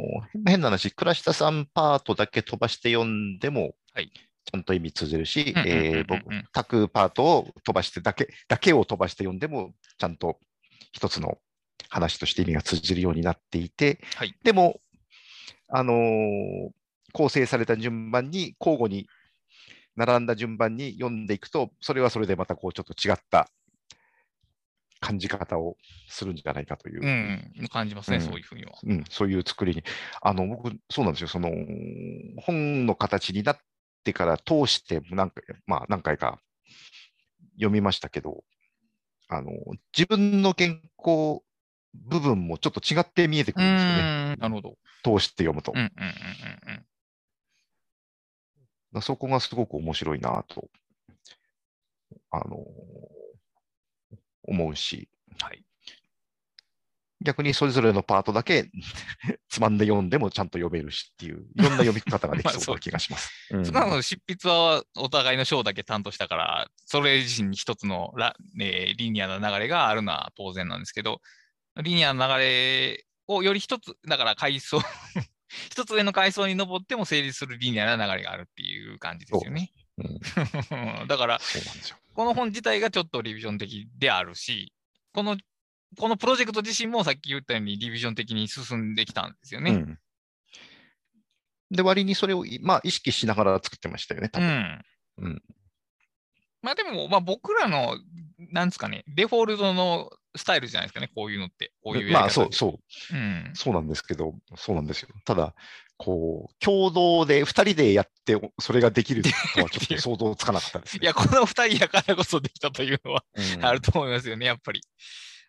[0.46, 4.12] 変な話、倉下さんパートだけ飛ばして読んでも、はい
[4.46, 5.56] ちゃんと意味通じるし、
[6.06, 10.38] 僕、タクパートを飛ばしてだけ、だけを飛ばして読んでも、ちゃんと
[10.92, 11.38] 一つの
[11.88, 14.82] 話として意味が通じるようになっていて、はいでも、
[15.70, 16.70] あのー
[17.14, 19.08] 構成された順番に、交互に
[19.96, 23.50] 並んだ順番に読んでいくと、それはそれでまたこうちょっと違った
[25.00, 25.78] 感じ方を
[26.08, 28.72] するんじゃないかという、うん、感じますね、うんそういうふうには。
[28.82, 29.84] うんそういう作りに。
[30.22, 31.28] あの、僕、そうなんですよ。
[31.28, 31.52] その、
[32.38, 33.58] 本の形になっ
[34.04, 36.40] てから通して何回、まあ何回か
[37.56, 38.44] 読みましたけど、
[39.28, 39.52] あの、
[39.96, 41.44] 自分の原稿
[41.94, 44.36] 部分もちょっと違って見えてくうるんですよね。
[44.38, 44.78] なるほど。
[45.04, 45.74] 通して読むと。
[45.76, 46.86] うんうんうんうんうん。
[49.02, 50.70] そこがすごく面白いなと、
[52.32, 52.66] あの
[54.44, 55.64] 思うし、はい。
[57.24, 58.70] 逆にそれぞれのパートだけ
[59.48, 63.32] つまんで読んでもちゃんと読めるしっていう、いろんな読み方ができまあそうな気がします。
[63.52, 71.22] うん少なくとも執筆はお互いの章だけ担当したから、それ自身に一つのラ、えーリニアな流れがあるのは当然なんですけど、
[71.82, 74.82] リニアの流れをより一つ、だから階層、
[75.70, 79.72] 一つ上の階層に登っても成立するリニアな流れがあるっていう感じですよね。
[79.98, 80.20] うん
[81.08, 81.40] だから。
[82.16, 84.74] この本自体がちょっとリビジョン的であるし、
[85.14, 85.38] この、
[85.98, 89.72] このプロジェクト自身もさっき言ったようにリビジョン的に進んできたんですよね。
[89.72, 90.00] うん
[91.72, 94.44] で、割にそれをい、まあ、意識しながら作ってましたよね、多う
[95.18, 95.32] 分。
[95.32, 95.42] ん。
[96.64, 97.98] まあでも、まあ僕らの、
[98.52, 101.74] なんですかね、デフォルトのスタイルじゃないですかね、こういうのって。
[101.84, 103.16] こういうまあそう、そう、う。
[103.16, 103.52] うん。
[103.54, 105.10] そうなんですけど、そうなんですよ。
[105.26, 105.54] ただ、
[105.98, 109.30] こう、共同で、2人でやって、それができると
[109.62, 111.02] はちょっと 想像つかなかったですね。
[111.04, 114.82] いや、この二人やからこそできたというのはうんあると思いますよね、やっぱり。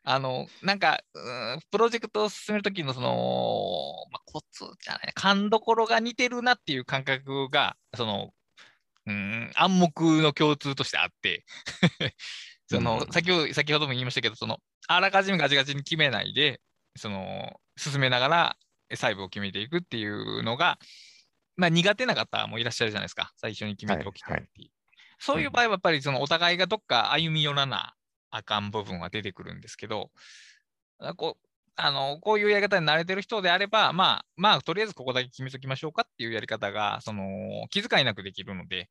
[0.07, 8.33] あの、なんか、うーんプロジェクトを進めるときのその、まあ、コツじゃないな、勘どころが似てるなっていう感覚が、その、
[9.07, 11.45] うーん、暗黙の共通としてあって、
[12.67, 16.61] その、うん先ほど、先ほども言いましたけど、その、あらかじめガチガチに決めないで、
[16.97, 18.57] その、進めながら
[18.91, 20.79] 細部を決めていくっていうのが、
[21.57, 23.33] まあ苦手な方もいらっしゃるじゃないですか。
[23.37, 24.71] 最初に決めておきたいっていう。
[25.19, 27.95] そういう場合はやっぱりそのお互いがどっか歩み寄らな
[28.31, 30.11] あかん部分は出てくるんですけど、
[30.99, 31.44] あこう
[31.77, 37.23] あのこういうやり方に慣れてる人であれば、まあ、まあ、とりあえずここだけ決めときましょうかっていうやり方が、その
[37.71, 38.89] 気遣いなくできるので、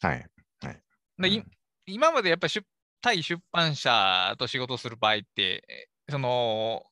[0.00, 0.82] はい。
[1.18, 1.46] でいうん。
[1.86, 2.64] 今までやっぱり出
[3.00, 6.84] 対出版社と仕事をする場合って、えその、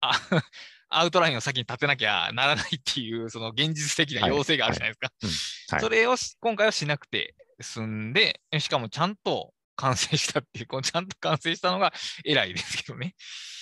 [0.00, 0.12] あ
[0.88, 5.76] アウトラインを先に立てなきゃならないっていう、その現実的な要請があるじゃないですか。
[5.76, 5.80] はい。
[5.80, 11.92] それをし今回はしなくて済んで、しかもちゃんと完成したっていう、このちゃんと完成したのが
[12.24, 13.14] 偉いですけどね。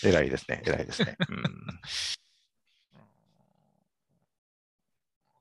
[0.02, 1.16] 偉いですね、偉いですね。
[1.28, 1.42] うん、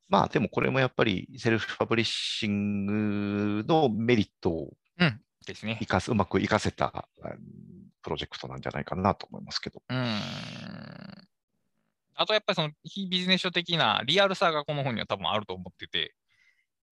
[0.10, 5.22] まあ、でもこれもやっぱりセルフパブリッシングのメリットをうん。
[5.46, 5.86] ですね生。
[5.86, 7.08] かす、うまく活かせたあ
[8.02, 9.82] プロジェクトなんじゃないかなと思いますけど。
[9.88, 10.20] うん。
[12.16, 16.16] あとやっぱりその非ビジネス書的なリアルさがこの本には多分あると思ってて、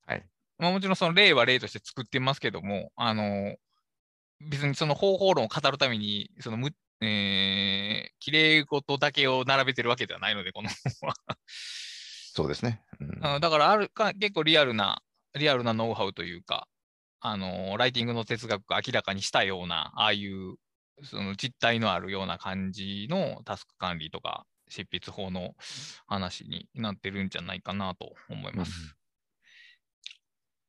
[0.05, 0.25] はい。
[0.57, 3.55] まあ、もちろんその例は例として作ってますけども、あの、
[4.41, 6.71] 別にその方法論を語るために、そのむ、
[7.02, 10.69] えー、綺麗事だけを並べてるわけではないので、この
[11.02, 11.15] 本は。
[12.34, 12.84] そうですね。
[13.00, 13.06] う
[13.38, 15.02] んだからあるか、結構リアルな、
[15.34, 16.67] リアルなノウハウというか、
[17.19, 20.56] あの、ライティングの哲学を明らかにしたような、ああいう、
[21.04, 25.56] その実態のあるような感じのタスク管理とか、執筆法の
[26.08, 28.95] 話になってるんじゃないかなと思います。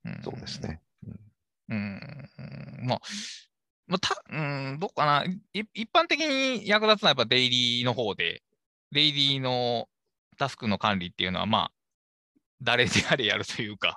[0.08, 0.62] んそうです。
[0.62, 0.80] ね。
[1.68, 2.30] うん。
[2.84, 3.00] まあ、
[3.88, 5.24] まあ、た、うん、どうかな。
[5.24, 5.40] い
[5.74, 8.42] 一般的に役立つのはやっぱデイリーの方で、
[8.92, 9.88] デイリーの
[10.38, 11.72] タスクの管理っていうのは、まあ、
[12.62, 13.96] 誰であれやるというか、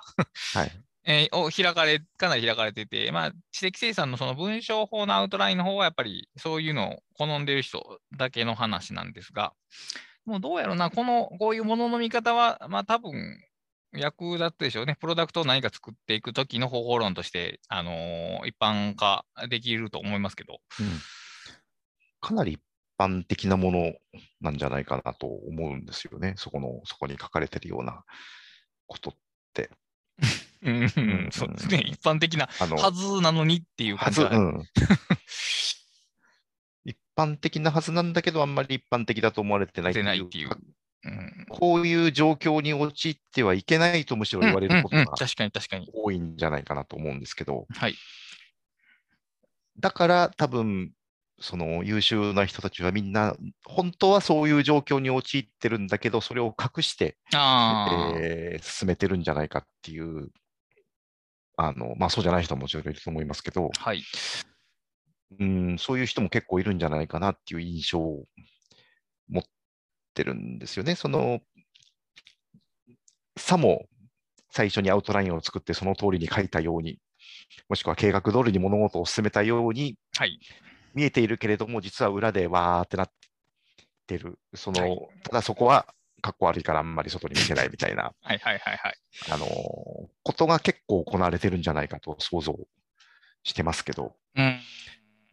[0.54, 0.72] はい。
[1.04, 9.52] えーを開かれ、かなり開かれてて、まあ、知的生産のその文章法のアウトラインの方はやっぱりそういうのを好んでる人だけの話なんですが、
[10.24, 13.12] もうどうやろうな、この、こういうものの見方は、まあ多分
[13.94, 14.96] 役立つでしょうね。
[15.00, 20.86] プロダクトを何か作っていくときの方法論として、あのー一般化できると思いますけど、うん
[22.22, 22.60] かなり一
[22.98, 23.92] 般的なもの
[24.40, 26.34] なんじゃないかなと思うんですよね。
[26.38, 28.04] そこの、そこに書かれてるような
[28.86, 29.14] ことっ
[29.52, 29.70] て。
[30.62, 31.82] うん、んそうですね。
[31.84, 34.62] 一般的なはずなのにっていうはず、感じは、うん。
[36.84, 40.00] 一般的なはずなんだけど、あんまり一般的だと思われてないって
[40.38, 40.56] いうか
[41.04, 45.04] うんこういう状況に陥ってはいけないとむしろ言われることが。
[45.92, 47.94] 多いんじゃないかなと思うんですけど、はい。
[49.78, 50.92] だから多分、
[51.40, 57.16] その優秀な人たちはみんな、本当はそういう状況に陥ってるんだけど、それを隠して、
[58.20, 60.30] えー進めてるんじゃないかっていう、
[61.56, 64.02] あのまあ、そうじゃない人ももちろんいると思いますけど、はい。
[65.40, 68.24] うん、そういう人も結構いるんじゃないかなっていう印象
[70.12, 70.94] ってるんですよね。
[70.94, 71.40] その
[73.36, 73.86] さも
[74.50, 76.98] 最初にアウトラインを作ってその通りに書いたように、
[77.68, 80.38] もしくは計画通りに物事を進めたようにはい。
[80.94, 83.10] 見えているけれども、実は裏でわーってなっ
[84.06, 84.38] てる。
[84.54, 85.86] その、はいただそこは
[86.20, 88.94] かっこ悪いからあんまり外に見せないみたいな、 はいはいはいはい。
[89.30, 89.48] あのー
[90.24, 92.56] ことが結構行われてるんじゃないかと想像
[93.42, 94.14] してますけど。
[94.36, 94.60] うん。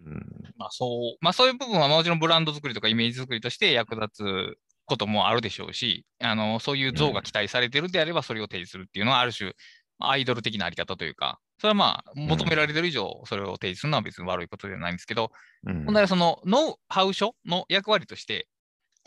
[0.05, 4.57] うんまあそう、まあそういう部分はもちろんブランド作りとかイメージ作りとして役立つ
[4.89, 9.53] こともあるでしょうし、あの、そういう像が期待されてるであればそれを提示するっていうのはある種、
[9.97, 15.31] まあアイドル的なあり方というか、それはまあ求められてる以上それを提示するのは別に悪いことではないんですけど、
[15.67, 18.47] うん問題はそのノウハウ書の役割として、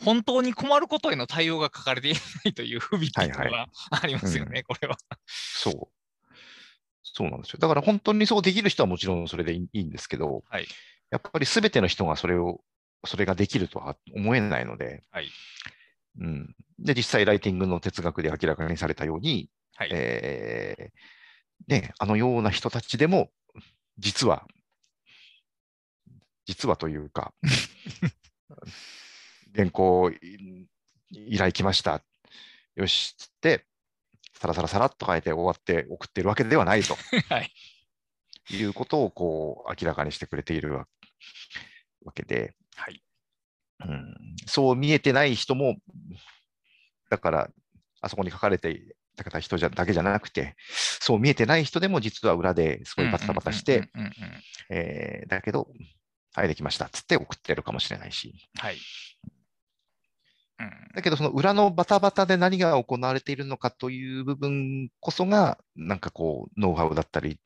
[0.03, 2.19] 本当に困ることへの対応が書かれていな
[2.49, 4.97] いという不備っていうのはありますよね、これは。
[5.27, 5.73] そう。
[7.03, 7.59] そうなんですよ。
[7.59, 10.67] だから本当にそうできる人はもちろんそれでいいんですけど、はい
[11.13, 12.59] やっぱり全ての人がそれを、
[13.05, 15.29] それができるとは思えないので、はい
[16.19, 19.89] うん、で、実際ライティングの哲学で明らかにされたように、はい。
[19.91, 20.91] えー
[21.67, 23.29] ね、あのような人たちでも、
[23.97, 24.45] 実は、
[26.45, 27.33] 実はというか、
[29.55, 30.67] 原稿い
[31.09, 32.03] 依頼来ました。
[32.75, 33.65] よし、つって、
[34.33, 36.97] さらさらさらっと書いて終わって送ってるわけではないと。
[37.29, 37.53] はい。
[38.49, 40.87] いうことをこう明らかにしてくれているわ
[42.03, 43.03] わけで、はい。
[43.85, 44.15] うん、
[44.45, 45.75] そう見えてない人も、
[47.09, 47.49] だから、
[48.01, 48.81] あそこに書かれてい
[49.31, 50.55] た人じゃだけじゃなくて、
[50.99, 53.89] そう見えてない人でも実は裏ですごいバタバタして、
[55.27, 55.69] だけど、
[56.33, 58.77] はい、できましたっつって送ってるかもしれないし、はい。
[60.59, 60.69] うん。
[60.95, 67.39] だけどその裏のバタバタで何が行われているのかという部分こそが、なんかこう、ノウハウだったり、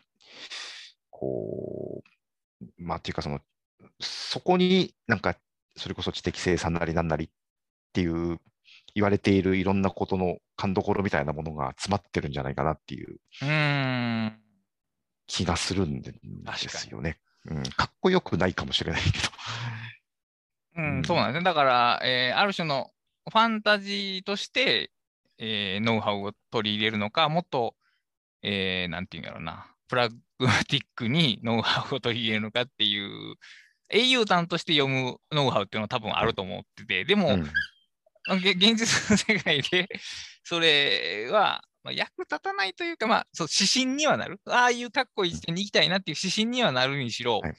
[1.09, 2.01] こ
[2.61, 3.41] う、まあっていうかその、
[3.99, 5.37] そこになんか、
[5.75, 7.29] それこそ知的生産なりなんなりっ
[7.93, 8.39] ていう、
[8.95, 13.19] 言われているいろんなことの勘どころみたいなものが詰まってるんじゃないかなっていう。
[15.27, 16.19] 気がするんでで
[16.69, 17.19] すよね。
[17.45, 19.17] うん、かっこよくないかもしれないけど。
[20.77, 21.43] うんうんそうなんですね。
[21.43, 22.91] だから、えーある種の
[23.31, 24.91] ファンタジーとして、
[25.37, 27.75] えーノウハウを取り入れるのか、もっと、
[28.43, 33.35] えーなんていうんやろうな、プラグマティックにノウハウを取り入れるのかっていう、
[33.89, 37.51] 英雄譚として読むノウハウっていうのは多分あると思ってて、でも、うん
[38.41, 39.87] げ現実の世界で、
[40.43, 44.41] それは、まあ、役立たないというか、まあ、そう指針にはなる。
[44.47, 47.53] ああいうかっこいい視点に行きたいなっていう指針にはなるにしろ、はい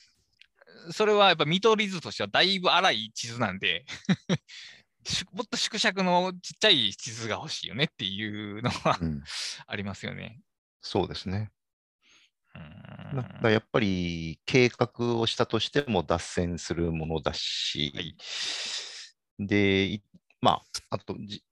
[0.90, 3.84] それはやっぱ見取り図としてはだいぶ荒い地図なんで、
[5.04, 9.22] しもっと縮尺のちっちゃい地図が欲しいよねっていうのはうん
[9.66, 10.40] ありますよね。
[10.80, 11.50] そうですね。
[13.12, 18.16] うだんからやっぱり計画をしたとしても脱線するものだし、はい。
[19.38, 20.02] で、い
[20.40, 21.42] まあ、あとじ、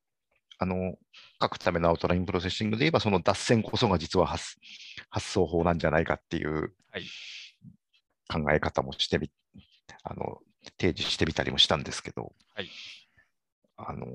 [0.58, 0.96] あの、
[1.40, 4.56] 書くためのアウトラインプロセッシングで言えば、その脱線こそが実は発
[5.10, 7.04] 発想法なんじゃないかっていうはい。
[8.28, 9.30] 考え方もしてみ、
[10.02, 10.40] あの、
[10.78, 12.70] 提示してみたりもしたんですけど、はい。
[13.76, 14.06] あの、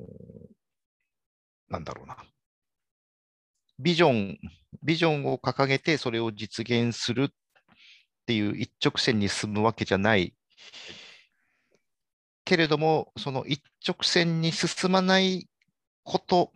[1.70, 2.18] なんだろうな。
[3.82, 4.38] ビジョン、
[4.84, 7.28] ビジョンを掲げてそれを実現するっ
[8.26, 10.36] ていう一直線に進むわけじゃない。
[12.46, 15.48] けれども、その一直線に進まない
[16.04, 16.52] こと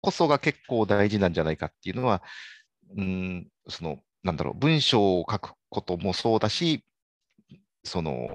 [0.00, 2.22] こそが結構大事なんじゃないかっていうのは、
[2.96, 6.84] うん、その、なんだろう、文章を書くこともそうだし、
[7.84, 8.28] その、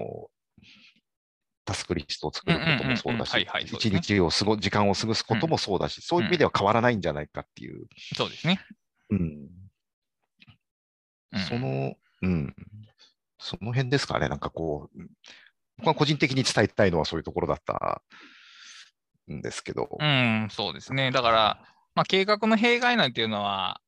[1.70, 4.00] タスクリストを作ることもそうだし一ね。
[4.00, 8.60] 日を過ご、時間を過ごすこともそうだし、そういう意味では変わらないんじゃないかっていう、そうですね。
[9.10, 9.48] うん、
[11.32, 11.40] うん。
[11.48, 12.56] その、うん、
[13.38, 15.02] その辺ですかね、なんかこう、
[15.78, 18.02] 僕は個人的に伝えたいのはそういうところだった
[19.32, 21.12] んですけど、うん、そうですね。
[21.12, 21.62] だから、
[21.94, 23.80] まあ、計画の弊害なんていうのは、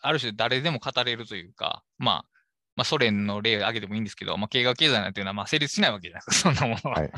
[0.00, 2.31] ある種誰でも語れるというか、まあ、
[2.74, 7.00] まあ、ソ連の例を挙げてもいいんですけど、まあ、計画経済なんていうのはまあ成立しないわけじゃないですか、 そんなものは。
[7.00, 7.12] はい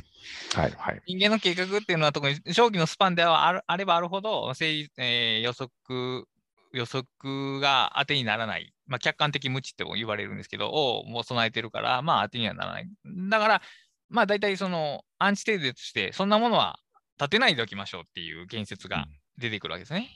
[0.54, 1.02] はい、はい。
[1.06, 6.26] 人間の計画っていうのは特に長期のスパンではあるあればあるほど、えー予測、
[6.72, 12.88] 予測が当てにならない、まあ、客観的無知っても言われるんですけど、をもう備えてるから、まあ当てにはならない。
[13.30, 13.62] だから、
[14.08, 16.80] まあ大体そのアンチテーゼとして、そんなものは
[17.18, 19.06] 立てないでおきましょうっていう言説が
[19.38, 20.10] 出てくるわけですね。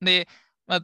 [0.00, 0.28] で、
[0.66, 0.80] まあ、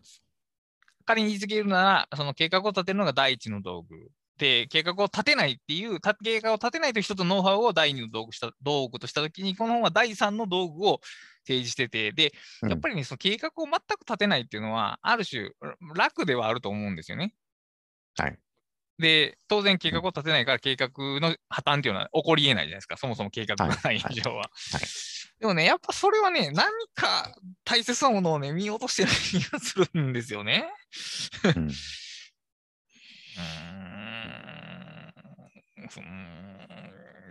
[1.03, 4.11] 仮に実現するなら、その計画を立てるのが第一の道具。
[4.39, 11.01] で、計画を立てないっていう、た計画を立てないという一つのノウハウを第二の道具した道具としたときに、この本は第三の道具を
[11.47, 12.33] 提示してて、で、
[12.63, 15.51] うんやっぱりね、その計画を全く立てないっていうのは、ある種、
[15.95, 17.35] 楽ではあると思うんですよね。
[18.17, 18.39] はい。
[18.99, 20.89] で、当然計画を立てないから、計画
[21.21, 24.37] の破綻っていうのは起こり得ないじゃないですか、そもそも計画がない以上は。
[24.39, 24.49] はい
[25.43, 27.35] でもね、やっぱそれはね、何か
[27.65, 30.71] 大切なものをね、見落としてる気がするんですよね。
[31.45, 31.73] うんうーん
[35.85, 36.01] うー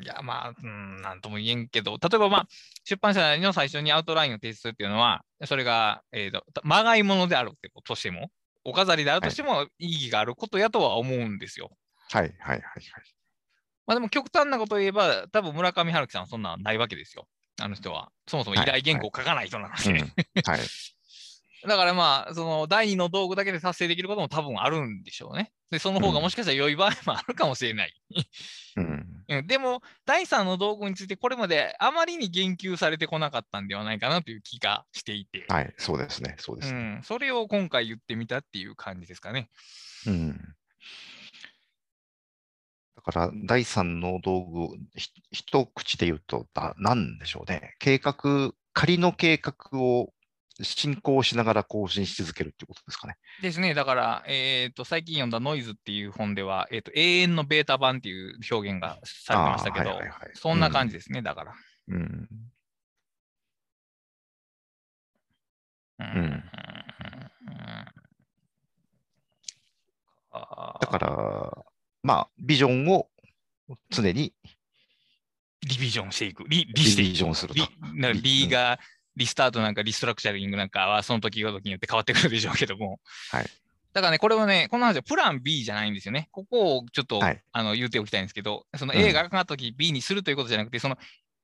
[0.01, 2.47] んいや、まあ、うん、なんとも言えんけど、例えば、まあ、
[2.83, 8.29] 出版社の最初にアウトラインを提出するっていうのは、それが、えーと、まがいものであるってこととしても、
[8.65, 11.71] お飾りであるとしても意義があることやとは思うんですよ。
[12.09, 12.59] はい、はい、はい。
[12.59, 12.83] はい
[13.87, 17.27] まあでも極端なことを言えば、多分村上春樹さんはそんなのないわけですよ。
[17.61, 18.11] あの人は。
[18.27, 19.91] そもそも依頼原稿を書かない人なので。
[19.91, 20.59] うんはい。
[21.67, 25.51] だからまあ、その第二の道具だけで達成できることも多分あるんでしょうね。
[25.69, 27.93] で、その方がもしかしたら良い場合もあるかもしれない。
[28.77, 29.23] うん。
[29.27, 36.79] うんでも、第三の道具についてこれまであまりに言及されてこなかったんではないかなという気がしていて、はい、そうですね、そうでうすね。
[36.95, 39.49] ん、それを今回言ってみたっていう感じですかね。
[40.07, 40.55] うん。
[43.05, 44.77] だから、第三の道具
[45.31, 47.75] 一口で言うと、だなんでしょうね。
[47.79, 50.13] 計画、仮の計画を
[50.61, 53.17] 進行しながら更新し続けるっていうことですかね。
[53.41, 53.73] ですね。
[53.73, 61.53] だから、えっと、最近読んだノイズっていう本では、えっと、永遠のベータ版っていう表現がされてましたけどはいはいはい、そんな感じですね、だから。
[61.87, 62.29] うん。
[65.99, 66.43] うん
[70.33, 71.65] だから、
[72.03, 73.07] まあ、ビジョンを
[73.89, 74.33] 常に
[75.67, 76.43] リビジョンしていく。
[76.47, 76.73] リ、リ。
[76.73, 77.69] ビジョンするとリ。
[77.93, 78.79] なリリが、
[79.15, 82.99] リスタートなんかリストラクチャリングなんかはその時ごとによって変わってくるでしょうけども。
[83.29, 83.45] はい。
[83.93, 86.29] だからね、これはね、この話はプラン B じゃないんですよね。
[86.31, 90.97] ここをちょっと、はいあの言っておきたいんですけど、そのうん A が上がった時 B にするということじゃなくて、その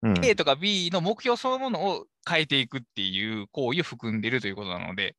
[0.04, 5.16] うん A とか B の目標そのものを変えていくっていう行為を含んでいるということなので、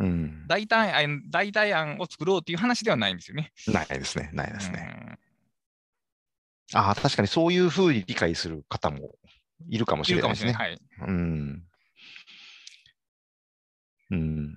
[0.00, 3.52] うん、代替案代替案を作ろうっていう話ではないんですよね。
[3.68, 4.96] ないですね、ないですね。
[5.08, 5.18] うん
[6.72, 9.16] ああ、確かにそういうふうに理解する方も
[9.68, 10.44] いるかもしいれないです。
[10.44, 10.52] ね。
[10.52, 10.78] はい。
[11.00, 11.64] うん。
[14.10, 14.54] うんうん。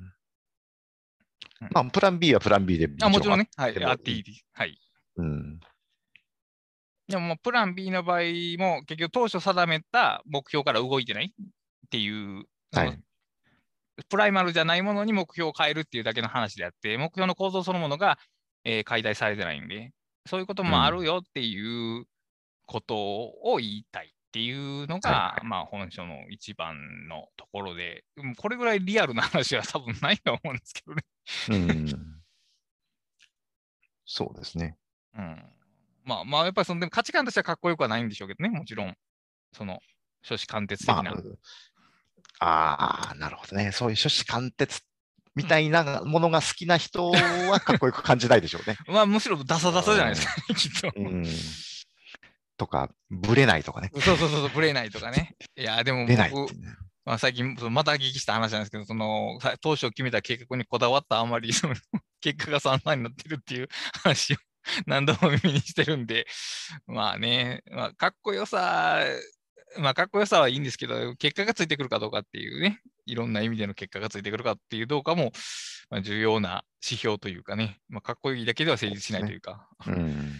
[1.72, 2.90] まあ、プラン B はプラン B で。
[3.02, 4.46] あもちろんね、はい、あっていいです。
[4.54, 4.78] はい。
[5.18, 5.60] うん。
[7.08, 8.20] でもプラン B の場合
[8.58, 13.00] も結局当初定めた目標から動いてないっていう、はい
[14.10, 18.18] プライマルじゃないものに目標を変えるっていうだけの話であって、目標の構造そのものが、
[18.64, 19.92] えー解体されてないんで、
[20.26, 22.06] そういうこともあるよっていう
[22.66, 26.76] ことを言いたいっていうのが、はいはいまあ本書の一番
[27.10, 31.04] のところで、うんこれぐらいリアルな話は多分ないと思うんですけどね。
[31.50, 32.22] うん。
[34.06, 34.78] そうですね。
[35.18, 35.44] うん
[36.06, 38.96] まあまあ、やっぱりそのでも価値観としてはかっこよくはないんでしょうけどね、もちろん。
[39.54, 39.80] その、
[40.22, 41.04] 初子貫徹的な。
[41.04, 41.16] まあ、
[42.46, 43.72] ああ、なるほどね。
[43.72, 44.82] そういう諸子貫徹
[45.36, 48.78] みたいなものが好きな人はかっこよく感じないでしょうね。
[48.88, 50.92] まあ、むしろダサダサじゃないですかね、きっと。
[50.96, 51.26] うん。
[52.58, 53.90] とか、ぶれないとかね。
[53.94, 55.36] そうそうそうそう、ブレないとかね。
[55.56, 56.54] いや、でも僕。
[57.06, 61.76] まあ、最近、また聞きした話なんですけど、そのさ当初決めた計画にこだわったあまり、その
[62.22, 63.68] 結果が散々になってるっていう
[64.04, 64.38] 話を
[64.86, 66.26] 何度も耳にしてるんで、
[66.88, 69.04] まあね、まあ、かっこよさ、
[69.78, 75.32] まあ、かっこよさはいいんですけど、結果がついてくるかどうかっていうね、いろんな意味での結果がついてくるかっていうどうかも、
[75.90, 79.68] まあ、重要な指標というかね、まあ、かっこいいだけでは成立しないというか。
[79.88, 79.94] うん。
[79.96, 80.34] うん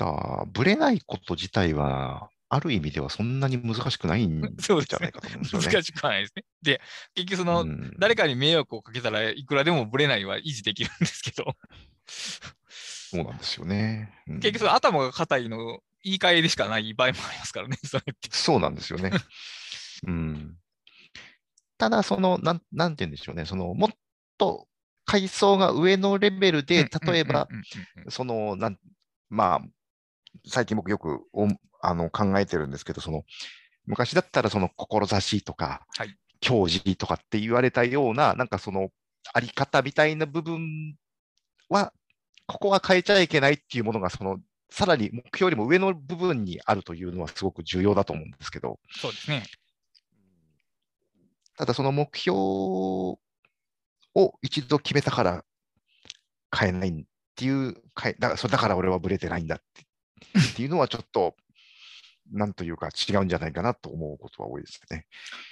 [0.00, 5.68] だぶれないこと自体は、ある意味ではそんなに難しくないんじゃないかと思うんですよね。
[5.70, 6.44] 難しくはないですね。
[6.62, 6.80] で、
[7.14, 11.54] 結局その、うん誰かに迷惑をかけたらいくらでもブレないは維持できるんですけど、
[12.06, 14.22] そうなんですよね。
[14.26, 18.28] うん結局その頭が硬いの言い換えでしかない場合もありますからね、 それって。
[18.30, 19.10] そうなんですよね。
[20.06, 20.56] うん。
[21.78, 23.44] ただ、その、なん、なんて言うんでしょうね。
[23.46, 23.90] その、もっ
[24.38, 24.68] と
[25.04, 27.48] 階層が上のレベルで、例えば
[28.08, 28.78] その、なん、
[29.28, 29.60] まあ、
[30.46, 31.48] 最近僕よくお
[31.82, 33.24] あの考えてるんですけど、その、
[33.86, 38.88] 昔だったらその志とか、はい教示とかって言われたような、なんかその、
[39.32, 40.96] あり方みたいな部分
[41.68, 41.92] は、
[42.46, 44.40] ここは変えちゃいけないっていうものが、その、
[44.70, 49.44] さらに目標よりも上の部分にあるというのはすごく重要だと思うんですけど、そうですね。
[51.56, 53.18] ただその目標を
[54.42, 55.44] 一度決めたから
[56.56, 57.04] 変えないっ
[57.36, 59.82] ていう、だからそれだから俺はブレてないんだって
[60.38, 61.34] っていうのはちょっと、
[62.30, 65.06] なんというか違うんじゃないかなと思うことは多いですね。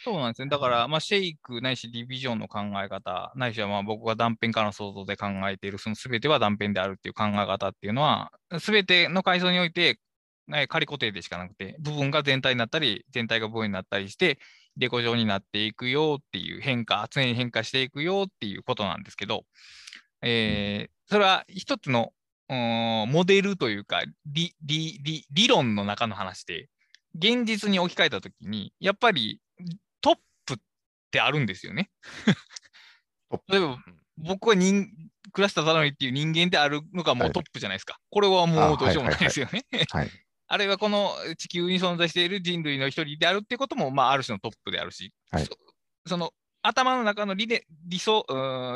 [0.05, 0.49] そうなんですね。
[0.49, 9.99] だから、まあ、シェイクないしディビジョンの考え方、ないしはまあ僕が断片からの想像で考えている、その全ては断片であるっていう考え方っていうのは、全ての階層において、
[10.47, 14.39] ね仮固定でしかなくて、部分が全体になったり、全体が部分になったりして、
[14.77, 19.45] デコ状になっていくよっていう変化、常に変化していくよっていうことなんですけど、
[20.23, 22.13] えーそれは一つの
[22.49, 26.69] うーんモデルというか理理理、理論の中の話で、
[27.15, 29.41] 現実に置き換えたときに、やっぱり
[30.01, 30.15] トッ
[30.47, 30.57] プっ
[31.11, 31.91] てあるんですよね。
[33.49, 33.79] 例えば
[34.17, 34.89] 僕は人、
[35.33, 37.99] 倉下忠則っていう人間であるのがもうトップじゃないですか。
[38.11, 39.65] これはもうどうしようもないですよね。
[39.91, 40.11] はい。
[40.51, 45.51] あるいはこの地球に存在している人類の一人であるっていうことも、まあ、ある種のトップであるし、はいそ
[46.07, 46.33] その
[46.63, 48.25] 頭の中の理で理想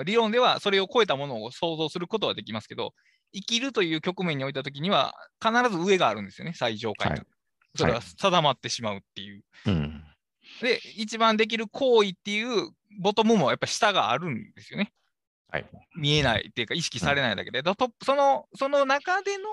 [0.05, 2.93] 理論ではそれを超えたものを想像することはできますけど、
[3.33, 7.17] 生きるという局面においたときには、必ず上があるんですよね、最上階が。
[7.17, 7.27] はい
[7.75, 9.43] それは定まってしまうっていう。
[9.67, 10.05] うん。
[10.61, 12.71] で、一番できる行為っていう
[13.01, 14.93] ボトムもやっぱり下があるんですよね。
[15.49, 15.67] はい。
[15.97, 19.45] 見えないっていうか、意識されないだけで、だトップそのその中での、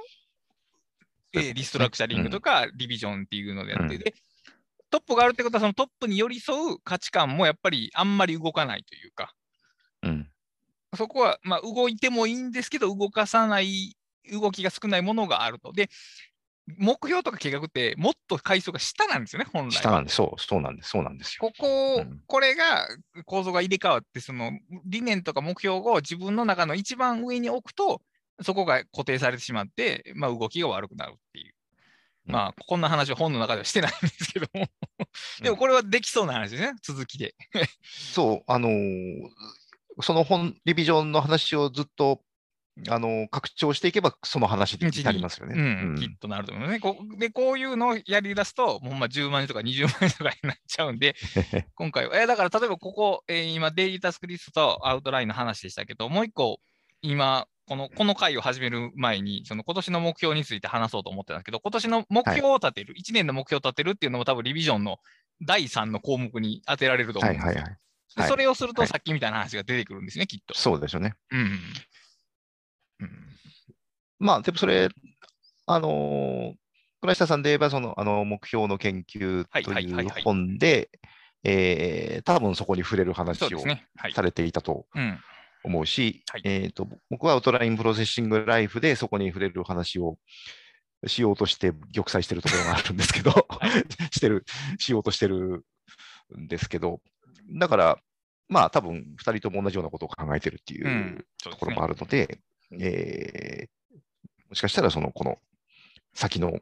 [1.34, 4.14] えーリストラクチャリングとかリビジョンっていうのでやって、うんで
[4.92, 9.34] トップがあるってことは、そのトップに寄り添う価値観もやっぱりあんまり動かないというか、
[10.02, 10.32] うん。
[10.96, 13.96] そこは、まあ、動いてもいいんですけど、動かさない、
[14.32, 15.72] 動きが少ないものがあると。
[15.72, 15.90] で、
[16.78, 19.82] 目標とか計画って、もっと階層が下なんですよね、本来は。
[19.82, 20.16] 下なんです。
[20.16, 20.90] そう、そうなんです。
[20.90, 21.40] そうなんですよ。
[21.42, 22.88] ここ、うんこれが
[23.26, 24.52] 構造が入れ替わって、その
[24.86, 28.02] 理念とか目標を自分の中の一番上に置くと、
[28.42, 31.54] そこが固定されてしまって、まあ、動きが悪くなるっていう。
[32.28, 34.68] うんまあ、こんな話は本の中ではしてないんですけども。
[35.42, 37.34] でもこれはできそうな話ですね、続きで。
[38.14, 39.30] そう、あのー
[40.02, 42.22] その本、リビジョンの話をずっと
[42.88, 45.56] あの拡張していけば、その話になりますよね。
[45.56, 45.62] う
[45.93, 46.80] ん、きっとなると思いますね。
[46.80, 51.16] こで、こういうのをやり出すと、もうまあ10万円とか20万円とかになっちゃうんで、
[51.76, 56.60] 今回は、えー、だから例えばここ、えー、今、デイリータスクリストとアウトラインの話でしたけど、もう一個、
[57.02, 64.97] 今、このこの回を始める前に、その今年の目標について話そうと思ってたんですけど、今年の目標を立てる、はい、1年の目標を立てるっていうのも多分リビジョンの
[65.41, 67.47] 第3の項目に当てられると思うんですよ。
[67.47, 67.78] はいはいはい、
[68.28, 70.53] それをするとさっきみたいな話が出てくるんですね、きっと。
[70.55, 71.14] そうですよね。
[71.32, 71.39] うん。
[73.01, 73.12] うん、
[74.20, 74.89] まあ、でもそれ、
[75.68, 76.53] あのー、
[77.01, 80.89] 倉下さんで言えば、その、あの、目標の研究という本で、
[81.43, 83.64] えー、多分そこに触れる話を
[84.14, 84.88] されていたと
[85.64, 90.18] 思うし、はい、えーと、僕はアウトラインプロセッシングライフでそこに触れる話を
[91.07, 93.72] しようとして玉砕してるところがあるんですけど、はい、
[94.12, 94.45] してる、
[94.78, 95.66] しようとしてる
[96.38, 97.01] んですけど、
[97.52, 98.00] だから、
[98.47, 102.39] まあ多分2人とも同じようなことを考えてるっていうところもあるので、
[102.72, 105.38] うん、でね、えー、もしかしたらその、この
[106.14, 106.60] 先の、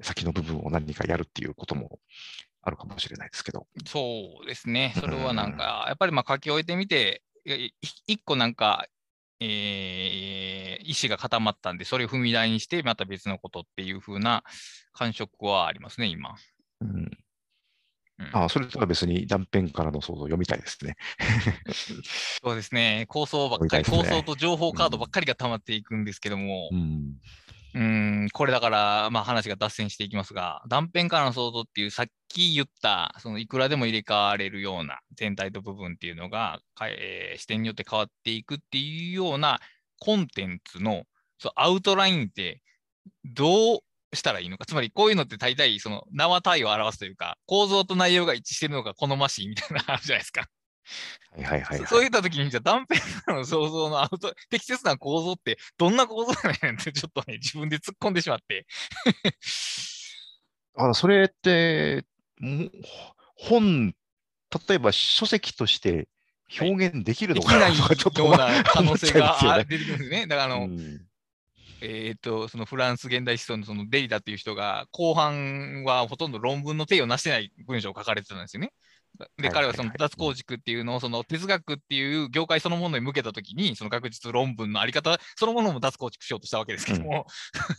[0.00, 1.98] 先の部分を何かやるっていうことも
[2.62, 3.66] あるかもしれないですけど。
[3.86, 4.94] そうですね。
[4.96, 7.22] それはなんか、やっぱりまあ書き終えてみて、
[8.06, 8.86] 一個なんか、
[9.40, 14.44] えー、意思が固まったんで、それを踏み台にして、また別のことっていう風な
[14.92, 16.36] 感触はありますね、今。
[16.80, 17.10] うん
[18.32, 20.96] ああ、それとは別に断片からの想像を読みたいですね。
[22.42, 23.06] そうですね。
[23.08, 27.14] 構想ばっかり、ね、構想と情報カードばっかりが溜まっていくんですけども、うん、
[27.74, 39.60] うん、これだから、まあ話が脱線していきますが、断片からの想像っていうさっき言った、そのいくらでも入れ替われるような全体と部分っていうのが、えー、視点によって変わっていくっていうような
[40.00, 41.04] コンテンツの
[41.38, 42.62] そアウトラインって
[43.24, 43.78] どう
[44.14, 44.66] したらいいのか。
[44.66, 50.48] つまりこういうのって大体その縄体を表すというか、構造と内容が一致してるのが好ましいみたいなの あるじゃないですか。
[51.32, 58.66] はいはいはい、はい、そういったときに、じゃあ断片の想像のアウト、 適切な構造ってどんな構造やねんってちょっとね、自分で突っ込んでしまって
[60.74, 62.04] あそれって、
[63.34, 63.94] 本、
[64.68, 66.08] 例えば書籍として
[66.60, 70.26] 表現できるのかな、はい、とか、ちょっとような可能性が出てくるんですね。
[70.26, 71.07] だからあの、うん、
[71.80, 78.72] えっ、ー、と、そのフランス現代思想のそのデリダっていう人が、後半はほとんど論文の定をなしてない文章を書かれてたんですよね。
[79.36, 87.26] で、彼はその脱構築っていうのを、その哲学っていう業界そのものに向けたときに、その学術論文のあり方そのものも脱構築しようとしたわけですけども、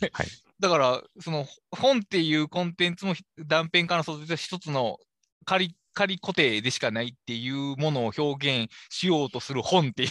[0.02, 0.08] うん。
[0.12, 0.28] はい、
[0.58, 4.98] だから、その本っていうコンテンツも断片からの一つの
[5.44, 10.10] 仮仮固定でしかないっていうものを表現しようとする本っていう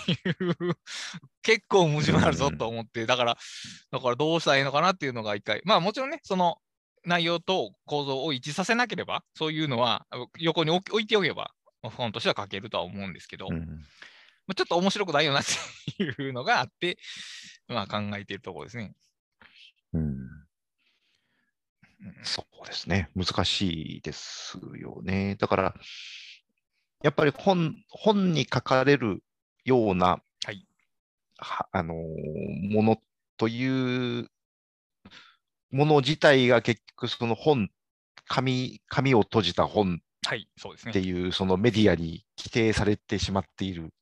[1.41, 3.37] 結構矛盾あるぞと思って、だから、
[3.91, 6.57] だからどうしたらいいのかなっていうのが一回、まあもちろんね、その
[7.05, 10.05] 内容と構造を一致させなければ、そういうのは
[10.37, 11.51] 横に置いておけば、
[11.81, 13.65] 本としては書けるとは思うんですけど、うん、
[14.55, 15.43] ちょっと面白くないよなっ
[15.97, 16.97] ていうのがあって、
[17.67, 18.93] まあ、考えているところですね。
[19.93, 20.17] うん、
[22.23, 23.09] そうですね。
[23.15, 25.35] 難しいですよね。
[25.35, 25.75] だから、
[27.03, 29.23] やっぱり本本に書かれる
[29.63, 30.65] ような、はい、
[31.71, 32.97] あのもの
[33.37, 34.29] という
[35.71, 37.69] もの自体が結局その本、
[38.27, 43.93] 紙紙を閉じた本っていう、そのメディアに規定されてしまっている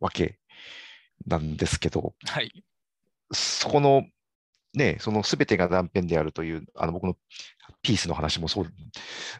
[0.00, 0.38] わけ
[1.26, 2.64] なんですけど、はい、
[3.32, 4.06] そこの
[4.76, 7.16] ね、そのすべてが断片であるという、あの僕の
[7.82, 8.66] ピースの話もそう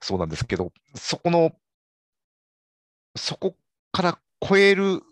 [0.01, 1.53] そうなんですけど、そこの、
[3.17, 3.55] そこ
[3.93, 5.03] から超える、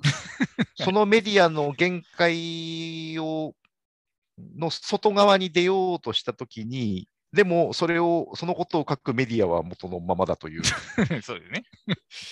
[0.82, 3.54] そのメディアの限界を
[4.56, 10.62] の外側に出ようとしたときに、でもそれを、そのことを書くメディアは元のままだという
[11.22, 11.64] そうですね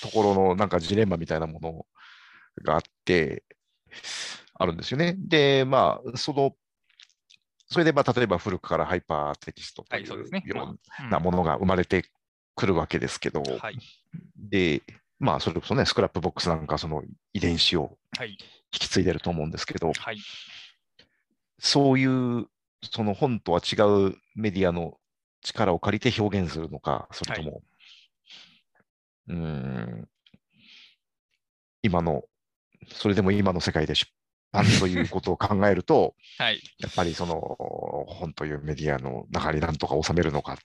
[0.01, 1.87] ところのなんかジレンマみたいなもの
[2.63, 3.45] があって、
[4.55, 5.17] あるんですよね。
[5.19, 6.55] で、まあ、その、
[7.73, 12.05] それでまあ例えば古くからハイパーテキストというようなものが生まれて
[12.55, 13.79] くるわけですけど、はい、
[14.37, 14.83] で、
[15.19, 17.03] まあ、それこそね、 Scrapbox なんかその
[17.33, 18.37] 遺伝子を引
[18.73, 20.19] き継いでると思うんですけど、はい、
[21.59, 22.47] そういう
[22.83, 23.77] その本とは違
[24.09, 24.99] うメディアの
[25.41, 27.63] 力を借りて表現するのか、それとも、はい、
[29.29, 30.09] うん
[31.83, 32.23] 今の、
[32.93, 34.11] それでも今の世界で出
[34.53, 37.35] 版ということを考えると、 はい、やっぱりその
[38.09, 40.57] 本というメディアの中に何とか収めるのかっ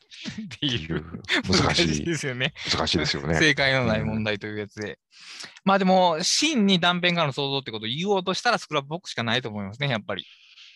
[0.60, 1.04] ていう
[1.50, 2.54] 難しいですよね。
[2.72, 3.36] 難しいですよね。
[3.36, 4.90] 正解のない問題というやつで。
[4.90, 4.98] うん、
[5.64, 10.26] まあでも、真に断片からの想像ってことを言おうとしたらスクラップボックスしかないと思いますね、やっぱり。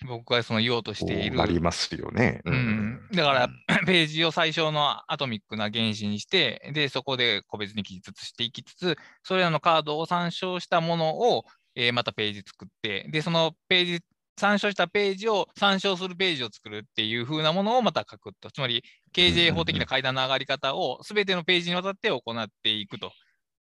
[0.08, 1.38] 僕はその言おうとしている。
[1.38, 2.42] なりますよね。
[2.46, 3.08] うん。
[3.14, 3.50] だから、
[3.86, 11.46] ページを最小のアトミックな原子にして、で、そこで個別に記述していきつつ、それらのカードを参照したものを、
[11.76, 14.00] えーまたページ作って、で、そのページ、
[14.38, 18.50] 参照したページを参照するページを作るっていう風なものをまた書くと。
[18.52, 23.12] つまり、KJ 法的な階段の上がり方をすべてのページにわたって行っていくと。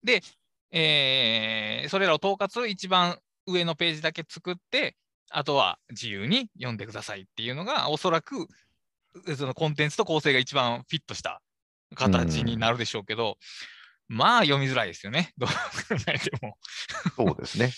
[0.05, 0.22] で、
[0.70, 4.96] えーそれらを統括する一番上のページだけ作って、
[5.30, 8.46] あとは自由に読んでくださいっていうのが、おそらく
[9.36, 11.42] そのコンテンツと構成が一番フィットした
[11.94, 13.38] 形になるでしょうけど、
[14.11, 15.33] まあ読みづらいですよね。
[15.39, 15.55] どう考
[16.09, 16.59] えても。
[17.17, 17.73] そうですね。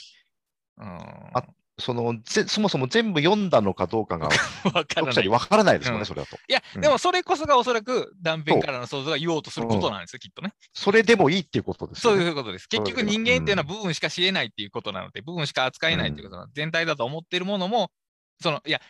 [0.79, 0.87] うん、
[1.35, 1.45] あ
[1.79, 4.29] そのぜそもそも全部読んだのかどうかが
[4.73, 5.15] わから読ない。
[5.15, 6.37] 者に分からないですよね、うんそれだと。
[6.49, 10.55] いや、うんでもそれこそがおそらく断片からの想像が言おうとすることなんですよ、きっとね。
[10.73, 12.17] それでもいいっていうことですそう。
[12.19, 12.67] いうことです。
[12.69, 17.91] 結局人間っていうのは部分しか知れないっていうことなので、部分しか扱えないっていうことなので、全体だと思っているものも、
[18.41, 18.81] その、いや、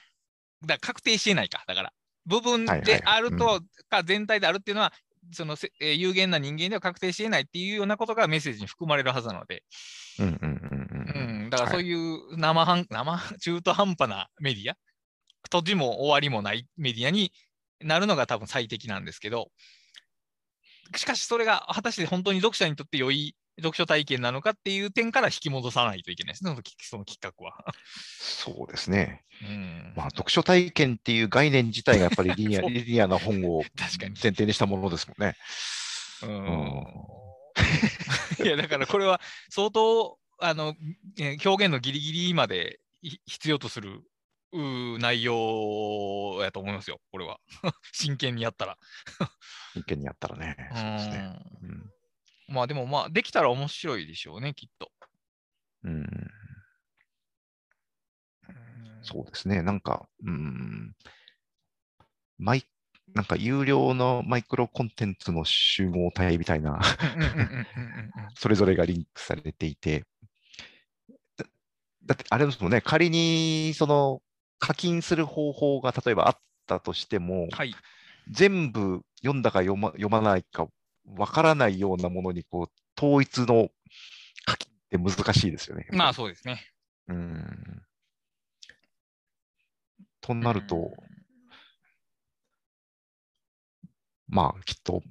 [0.62, 1.64] だから確定しえないか。
[1.66, 1.93] だから、
[2.26, 4.93] 部分はいはいであるうとか全体であるっていうのは、
[5.32, 9.62] そのせえー有限な人間では確定しえないっていうようなことがメッセージに含まれるはずなので、
[10.18, 10.82] うんうんうん
[11.14, 14.76] うんうん、だからそういう生半、生、 中途半端なメディア、
[15.44, 17.32] 閉じも終わりもないメディアに
[17.80, 19.50] なるのが多分最適なんですけど、
[20.96, 27.74] しかしそれが果たして本当に読者にとって良い読書体験なのかっていう点から引き戻さないといけないですね、そのきその企画は。
[28.18, 29.24] そうですね。
[29.42, 34.11] うんまあ、読書体験っていう概念自体がやっぱりリニア リニアな本を 確かに。
[34.11, 35.36] 前提にしたものですもんね。
[36.22, 36.86] うん
[38.44, 40.74] いや、だからこれは相当、あの、
[41.18, 44.03] えー表現のギリギリまでい必要とする
[44.53, 47.40] 内容やと思いますよ、これは。
[47.92, 48.78] 真剣にやったら。
[49.74, 50.57] 真剣にやったらね。
[50.74, 51.38] そうですね。
[51.62, 51.90] うんうん
[52.53, 54.90] まあでもまあ、できたら面白いでしょうね、きっと。
[55.84, 56.07] うん。
[59.03, 59.62] そうですね。
[59.62, 60.94] なんか、うん、
[62.38, 62.64] マイ
[63.14, 66.80] なんか有料のマイクロコンテンツの集合体みたいな、
[68.34, 70.05] それぞれがリンクされていて、
[71.36, 71.44] だ
[72.07, 74.22] だってあれですもんね、仮にその
[74.59, 77.74] 課金する方法が例えばあったとしても、はい。
[78.30, 80.68] 全部読んだか読ま読まないか
[81.05, 83.68] わからないようなものにこう統一の
[84.44, 85.86] 課金って難しいですよね。
[85.92, 86.62] まあそうですね。
[87.09, 87.82] うん
[90.20, 91.12] となると、うん
[94.32, 95.03] まあきっと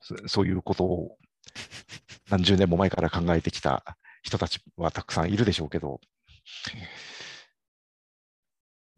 [0.00, 1.16] そそういうことを
[2.28, 6.00] 何十年も前から考えてきた人たちはたくさんいるでしょうけど、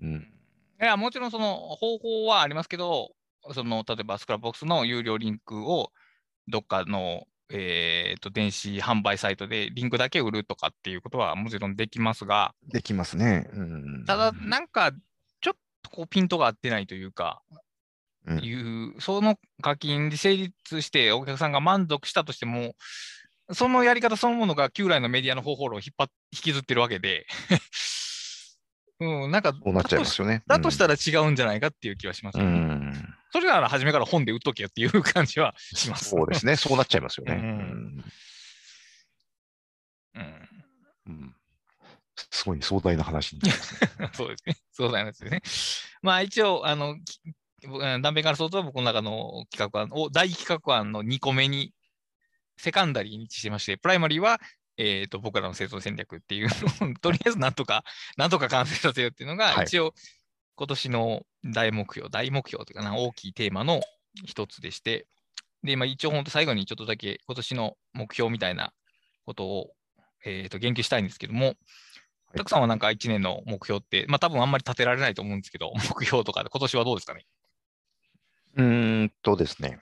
[0.01, 0.33] うん、
[0.81, 3.13] いや、もちろんその方法はありますけど、
[3.55, 5.93] その例えば Scrapbox の有料リンクを
[6.53, 13.51] どっかの、えーと電子販売サイトでリンクだけ売るとかっていうことはもちろんできますが、できますね。
[13.53, 14.93] うん、ただ、なんか
[15.41, 17.43] ちょっとこうピントが合ってないというか、
[18.27, 18.39] うん。
[18.39, 22.75] いう、その課金で成立してお客さんが満足したとしても、
[23.53, 27.27] そのやり方そのものが旧来のメディアの方法論を引っ張っ引きずってるわけで、
[29.01, 30.43] うん、なんか、なっちゃいますよね。
[30.47, 36.11] だとしたら違うんじゃないかっていう気はしますね、ん、それなら初めから本で売っとけよっていう感じはします。
[36.11, 36.57] そうですね。
[36.57, 37.35] そうなっちゃいますよね。
[37.35, 38.05] うん
[40.17, 40.21] う
[41.11, 41.35] ん
[42.31, 44.11] すごい壮大な話になりますね。
[44.15, 44.57] そうですね。
[44.73, 45.43] そうなんですよね。
[46.03, 46.97] まあ一応、あの、
[47.63, 51.73] 断片から相当は僕の中の企画案を大企画案の2個目に、
[52.57, 54.41] セカンダリーに位置してまして、プライマリーは、
[54.77, 56.49] えー、と僕らの生存戦略っていう
[56.81, 57.85] のを、とりあえずなんとか、
[58.17, 59.95] なんとか完成させようっていうのが、はい一応、
[60.55, 63.81] 今年の大目標、大目標というかな、大きいテーマの
[64.25, 65.07] 一つでして、
[65.63, 68.73] で、まあ、一応本当最後にちょっとだけ今年の目標みたいな
[69.25, 69.71] ことを、
[70.25, 71.55] えー、と言及したいんですけども、
[72.35, 72.39] い。
[72.39, 77.27] たくさんはなんか1年の目標って、まあ多分あんまり立てられないと思うんですけど、 目標とかで今年はどうですかね？
[78.57, 79.81] うーんとですね、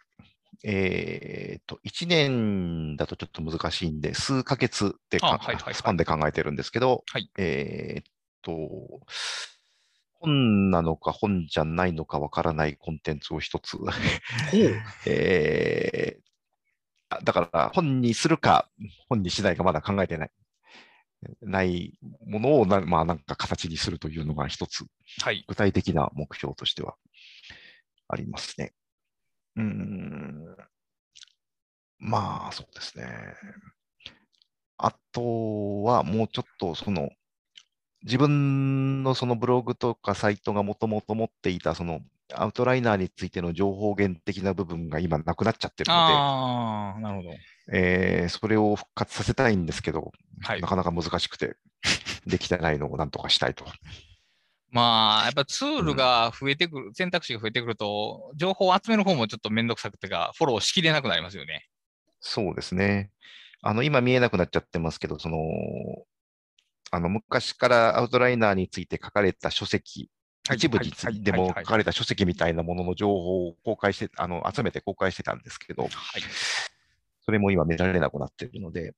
[0.62, 5.74] えー、と、1年だとちょっと難しいんで、数ヶ月でかあはいはいはい。
[5.74, 7.30] スパンで考えてるんですけど、はい。
[7.38, 8.04] えーっ
[8.42, 9.00] と、
[10.20, 13.78] 本なのか本じゃないのかわからないコンテンツを一つ、
[15.06, 16.20] えー
[17.12, 18.70] あだから本にするか
[19.08, 20.30] 本にしないかまだ考えてない。
[21.42, 24.86] ないものをな、まあ、なんか形にするというのが一つ
[25.22, 25.44] はい。
[25.46, 26.94] 具体的な目標としては
[28.08, 28.72] ありますね。
[29.56, 30.56] うーん。
[31.98, 33.06] まあ、そうですね。
[34.78, 37.10] あとは、もうちょっと、その、
[38.05, 42.01] 自分のそのブログとかサイトがもともと持っていた、その、
[42.32, 47.30] アウトライナーについての情報源的な部分が今なくなっちゃってるのああ、なるほど。
[47.30, 47.38] で、
[47.72, 50.68] えーそれを復活させたいんですけど、はいな。
[50.68, 51.57] かなか難しくて、
[52.26, 53.64] できてないのをなんとかしたいと。
[54.70, 61.66] まあ、やっぱツールが増えてくる、選択肢が増えてくると、情報を集める方もちょっとめんどくさくてか、フォローしきれなくなりますよね。
[62.20, 63.11] そうですね。
[63.62, 65.38] あの、今見えなくなっちゃってますけど、その、
[66.91, 75.91] あの、昔からアウトライナーについて書かれた書籍、はい一部につはいいても書かれた書籍みたいなものの情報を公開して、あの、集めて公開してたんですけど、はい。
[77.24, 78.95] それも今見られなくなっているので、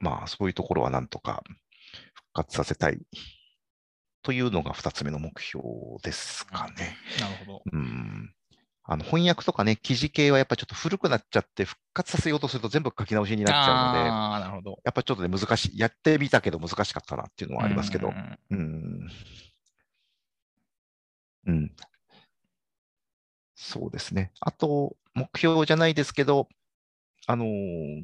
[0.00, 1.42] まあ、そういうところはなんとか
[2.14, 3.00] 復活させたい
[4.22, 5.64] というのが2つ目の目標
[6.02, 6.96] ですかね。
[7.20, 7.62] なるほど。
[7.72, 8.32] うん。
[8.84, 14.80] あの翻訳とかね、記事系はやっぱちょっと古くなっちゃって、復活させようとすると全部書き直しになっちゃうので、ああ、なるほど。
[14.84, 15.78] やっぱちょっとね、難しい。
[15.78, 18.10] やってみたけど難しかったなっていうのはありますけどう。
[18.10, 19.10] んうん。
[21.46, 21.70] うん。
[23.54, 24.32] そうですね。
[24.40, 26.48] あと、目標じゃないですけど、
[27.26, 28.02] あのー、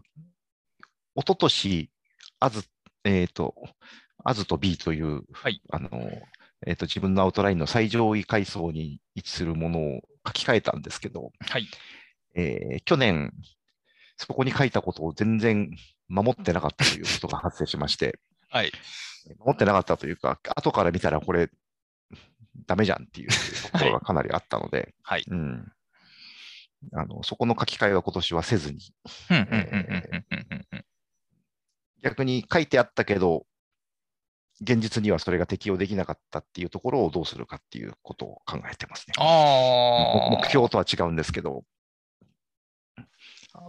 [1.16, 1.90] 一昨年
[2.38, 2.62] アズ、
[3.02, 3.54] えっ、と、
[4.24, 6.22] アズと B という、はいあのー、
[6.66, 11.66] えっ、と、自分のアウトラインの最上位階層に位置するものを書き換えたんですけど、はい。
[12.34, 13.32] えー去年、
[14.16, 15.70] そこに書いたことを全然
[16.08, 18.18] 守ってなかったということが発生しまして、
[18.50, 18.72] はい。
[19.38, 21.50] 守ってなかったというか、後から見たらこれ、
[22.66, 25.24] ダメじゃんっていうところがかなりあったので、 はい。
[25.28, 25.72] うん、
[26.92, 28.80] あのそこの書き換えは今年はせずに、
[29.30, 29.60] うんうんうんうん
[30.30, 30.84] うんうんうん
[32.00, 33.44] 逆に書いてあったけど、
[34.60, 39.14] 現実にはそれが適用できなかったっていうところをどうするかっていうことを考えてますね。
[39.18, 40.30] ああ。
[40.30, 41.64] 目標とは違うんですけど、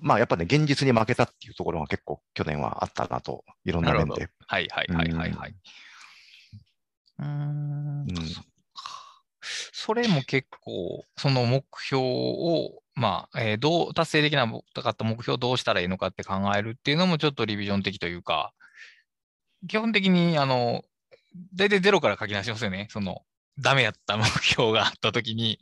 [0.01, 4.29] まあやっぱね、現実に負けたっていうところが結構去年はあったなと、いろんな面で。
[4.47, 5.55] はいはいはいはいはい。
[7.19, 8.07] ううん
[9.71, 18.53] それも結構、その目標を、まあ、えーどう達成できなかった目標をどうしたらいいのかって考えるっていうのもちょっとリビジョン的というか、
[19.67, 20.83] 基本的に、あの、
[21.53, 22.87] 大体ゼロから書き出しますよね。
[22.91, 23.21] その、
[23.59, 25.59] ダメやった目標があったときに、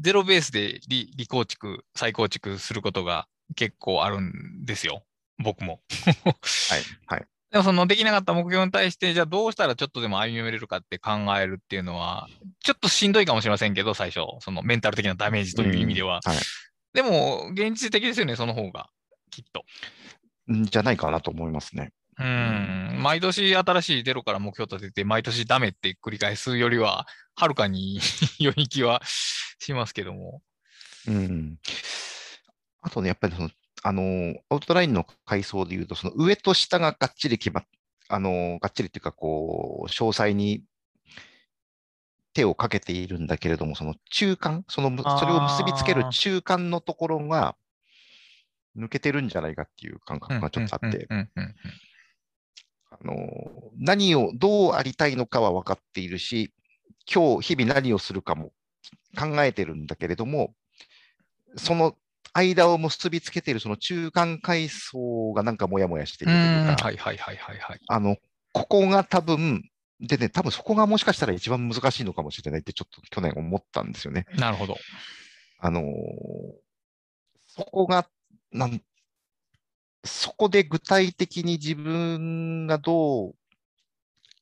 [0.00, 3.26] ゼロベースでリリ構築、再構築することが
[3.56, 5.04] 結構あるんですよ。
[5.38, 5.80] 僕も。
[6.04, 7.26] はい、はい。
[7.50, 12.28] でもそのできなかった目標に対して、じゃあどうしたらちょっとでも歩み寄れるかって考えるっていうのは、
[12.60, 16.20] ちょっとしんどいかもしれませんけど、最初、そのメンタル的なダメージという意味では。
[16.24, 16.42] うんはい
[16.94, 18.88] でも、現実的ですよね、その方が、
[19.30, 19.64] きっと。
[20.52, 21.92] んじゃないかなと思いますね。
[22.20, 27.06] うん、毎年新しいゼロから目標立てて、毎年ダメって繰り返すよりは、
[27.36, 28.00] はるかに
[28.40, 30.42] 良い気はしますけども。
[31.06, 31.58] うん。
[32.80, 33.50] あとね、やっぱりその、
[33.82, 37.64] あの、アウトラインの階層でいうと、その上と下ががっちり決まっ、
[38.08, 40.64] あの、がっちりっていうか、こう、詳細に
[42.32, 47.56] 手をかけているんだけれども、その中間、そのむ、それを結びつける中間のところが
[48.76, 51.54] 抜けてるんじゃないかっていう感覚がちょっとあって、うんうんうんうん
[53.02, 53.16] あの、
[53.78, 56.52] 何を、どうありたいのかは分かっているし、
[57.12, 58.52] 今日、日々何をするかも
[59.16, 60.54] 考えてるんだけれども、
[61.56, 61.96] その
[62.32, 67.80] 間を結びつけているその中間階層がなんかモヤモヤしているといううんか、はいはいはいはいはい。
[67.86, 68.16] あの、
[68.52, 69.68] ここが多分、
[70.00, 74.26] でね、多分そこがもしかしたら一番難しいのかもしれないってちょっと去年思ったんですよね。
[74.36, 74.76] なるほど。
[75.58, 75.84] あのー
[77.48, 78.06] そこが、
[78.52, 78.80] なん、
[80.04, 83.34] そこで具体的に自分がどう、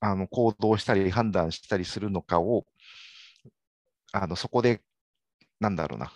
[0.00, 2.66] あの、行動したり判断したりするのかを、
[4.12, 4.82] あの、そこで、
[5.60, 6.12] なんだろうな、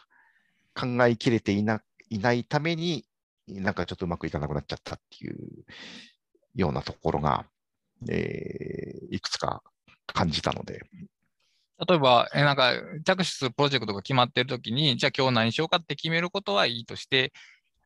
[0.74, 3.07] 考えきれていな、いないために、
[3.49, 5.64] なんかちょっとうまくいかなくなっちゃったっていう
[6.55, 7.47] ようなところが、
[8.09, 9.62] えーいくつか
[10.07, 10.82] 感じたので、
[11.88, 12.74] 例えば、えなんか、
[13.05, 17.32] 着手するプロジェクトが決まっているときに、じゃあ今日何しようかって決めることはいいとして、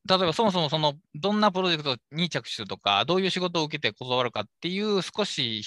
[0.06, 5.62] 例えばそもそもその、どんなプロジェクトに着手とか、どういう仕事を受けて断るかっていう少し、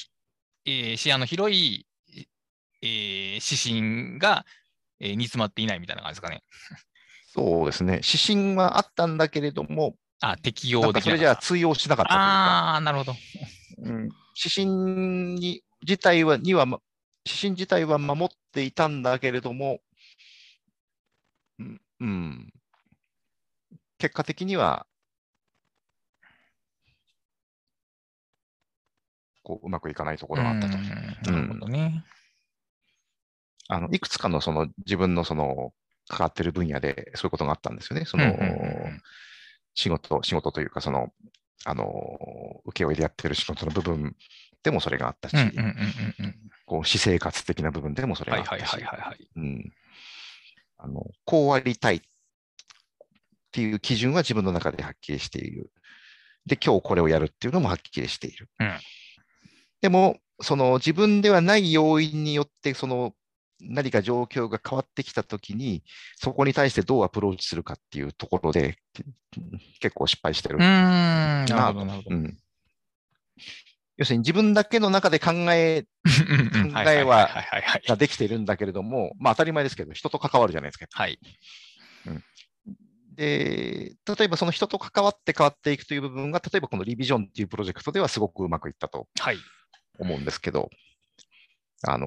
[0.65, 1.87] えー視野の広い、
[2.81, 4.45] えー指針が、
[4.99, 6.43] えー煮詰まっていないみたいな感じですかね。
[7.33, 11.35] そうですね、指針はあったんだけれども、あ、適用できかそれじゃ。
[11.35, 13.15] 通用しなかったああー、なるほど。
[13.79, 14.09] うん
[14.39, 16.79] 指針に自体はには、ま
[17.25, 19.79] 指針自体は守っていたんだけれども、
[21.59, 22.53] うんうん、
[23.97, 24.85] 結果的には
[29.43, 30.77] こううまくいかないところがあったと。
[30.77, 30.83] うん
[31.23, 32.03] なるほどね。
[33.69, 35.73] あのいくつかのその自分のその
[36.07, 38.05] 関わってる分野でそういうことがあったんですよね。
[38.05, 38.47] そのうんうんうんう
[38.89, 39.01] ん
[39.77, 41.13] 仕事、仕事というか、その、
[41.63, 41.85] あの、
[42.65, 44.15] 請負でやってる仕事の部分
[44.63, 45.35] でもそれがあったし、
[46.65, 49.29] こう私生活的な部分でもそれがはいあったし、はいはいはいはい。
[49.35, 49.73] うん
[50.79, 52.01] あのこうありたいっ
[53.57, 55.71] ていう基準は自分の中ではっきりしている。
[56.45, 58.49] で、今日これをやるっていうのもはっきりしている。
[58.59, 58.67] うん
[59.79, 63.13] でも、その自分ではない要因によって、その
[63.61, 65.83] 何か状況が変わってきたときに、
[66.15, 68.77] そこに対してどうアプローチするかっていうところで、
[69.79, 70.57] 結構失敗してる。
[70.57, 72.15] なるほど、となるほど。
[72.15, 72.37] うん
[73.97, 77.29] 要するに自分だけの中で考えうんうん考えは
[77.87, 80.85] ができているんだけれども、まあ当たり前ですけど、人と関わるじゃないですか。
[80.91, 81.19] はい。
[83.17, 89.37] で、例えばその人と関わって変わっていくという部分が、例えばこのリビジョンっていうプロジェクトではすごくうまくいったとはい。
[89.99, 90.69] 思うんですけど、
[91.83, 92.05] あの、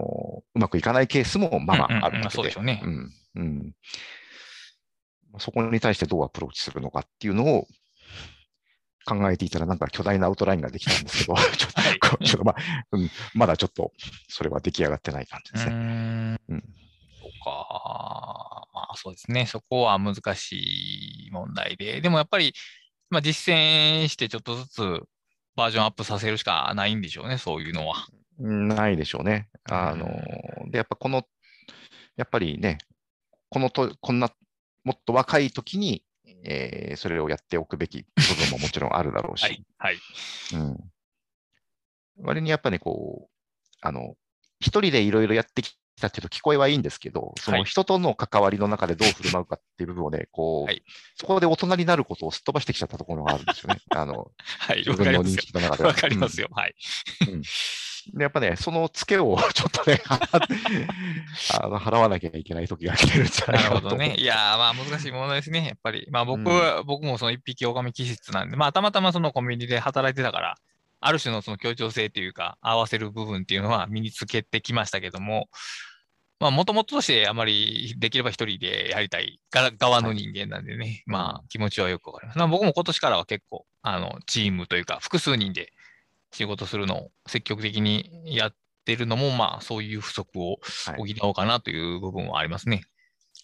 [0.55, 2.81] うまくいかないケースもまあまあああるわけでそうでしょうね。
[2.85, 3.75] うんうん
[5.39, 7.69] そこに対してどうアプローチするのかっていうのを
[9.05, 12.57] 考えていたら、なんか巨大なアウトラインができたんですけど、 ちょっとはいちょっとまあ、
[12.93, 13.93] うんまだちょっと
[14.29, 16.39] それは出来上がってない感じうですね。
[16.49, 16.65] うん
[17.45, 18.69] か。
[18.73, 19.47] まあそうですね。
[19.47, 22.01] そこは難しい問題で。
[22.01, 22.55] でもやっぱり、
[23.11, 24.81] まあ実践してちょっとずつ
[25.57, 28.07] バージョンアップさせるしかないんでしょうね、そういうのは。
[28.39, 29.49] うんないでしょうね。
[29.69, 30.07] あの、
[30.71, 31.25] で、やっぱこの、
[32.17, 32.79] やっぱりね、
[33.51, 34.31] このと、こんな、
[34.85, 36.05] もっと若い時に、
[36.45, 39.65] えーそれをやっておくべき部分ももちろんあるだろうし、 はい。
[39.79, 39.99] はい。
[40.55, 40.93] うん。
[42.23, 44.17] 割にやっぱね、こう、あの、
[44.61, 50.83] 一人でいろいろやってきたっていうと聞こえはいいんですけど、そはいの人との関わりの中でどう振る舞うかっていう部分をね、こう、はい
[51.17, 53.81] そこで大人になることをすっ飛ばしてきちゃったところがあるんですよね。
[53.91, 54.79] あの、はい。
[54.79, 55.53] 自分の認識。
[55.53, 55.91] の中では。
[55.91, 56.49] わかりますよ。
[56.53, 56.75] はい。
[58.15, 63.89] でやっぱね、そのツケをちょっとね、 あの払わなきゃいけない時が来てるんじゃなないるかなと。
[63.89, 64.15] ほどね。
[64.17, 65.67] いやー、まあ難しいものですね。
[65.67, 66.07] やっぱり。
[66.11, 70.57] まあ僕は、僕もその一匹狼気質なんで、まあたまたまそのコンビニで働いてたから、
[71.01, 75.49] ある種のその協調性というか、合わせる部分っていうのは身につけてきましたけども、
[76.41, 82.39] まあもともととしてあまりできれば一人でやりたいが側の人間なんでね、まあ気持ちはよくわかります。
[82.39, 85.73] まあ僕も今年からは結構、あの、チームというか複数人で
[86.33, 88.55] 仕事するのを積極的にやっ
[88.87, 91.15] てるのも、まあそういう不足をはい。
[91.15, 92.85] 補おうかなという部分はありますね。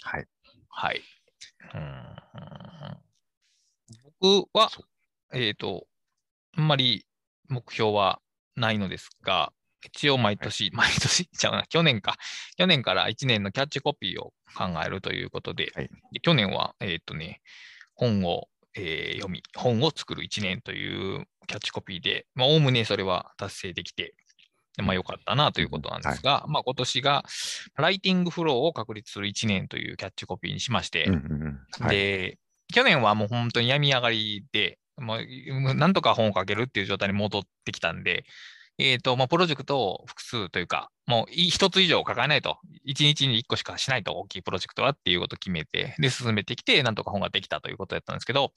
[0.02, 0.26] はい。
[0.70, 1.02] はい。
[1.74, 2.16] うーん
[4.20, 4.82] 僕はそ、
[5.34, 5.86] えっ、と、
[6.56, 7.04] あんまり
[7.48, 8.20] 目標は
[8.56, 9.52] ないのですが、
[9.84, 12.16] 一応毎年、毎年 ちゃうな、去年か。
[12.56, 15.90] 去年から1年のキャッチコピーを考えるということで、はい。
[16.12, 17.40] で去年は、えっ、とね、
[17.94, 24.14] 本を、えー読み、本を作る1年というキャッチコピーで、まあ、おおむねそれは達成できて、
[24.76, 27.24] でまあ、よかったなということなんですが、まあ、今年が、
[27.76, 31.84] ライティングフローを確立する1年というキャッチコピーにしまして、うんうんうん。
[31.86, 31.96] はい。
[31.96, 32.38] で、
[32.72, 38.24] 去年はもう本当に病み上がりで、なんとか本を書けるっていう状態に戻ってきたんで、
[38.78, 48.52] えっ、と、まあ、プロジェクトを複数というか、もうい一つ以上抱えないと、一日に一個しかしないと、大きいプロジェクトはっていうことを決めて、で、進めてきて、なんとか本ができたということだったんですけど、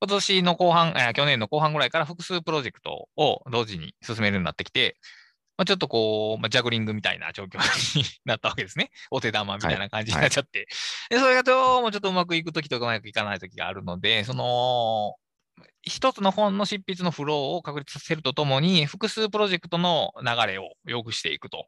[0.00, 4.96] 今年の後半、えー去年の後半ぐらいから複数プロジェクトを同時に進めるようになってきて、
[5.58, 7.58] まあ、ちょっとこう、まあ、ジャグリングみたいな状況
[7.98, 8.92] になったわけですね。
[9.10, 10.68] お手玉みたいな感じになっちゃって。
[11.10, 15.16] で、それがどうもちょっとうまくいくときとうまくいかないときがあるので、その、
[15.82, 21.66] 一つの本の執筆のフローを確立させるとともに、複数プロジェクトの流れを良くしていくと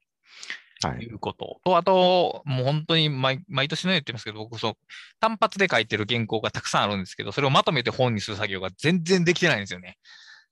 [0.83, 1.07] はいい。
[1.07, 4.73] うことと、あと、もう本当に毎毎年のように言ってますけど、僕、そう、
[5.21, 9.99] 単発で書いてる原稿がたくさんあるんですけど、それをまとめて本にする作業が全然できてないんですよね。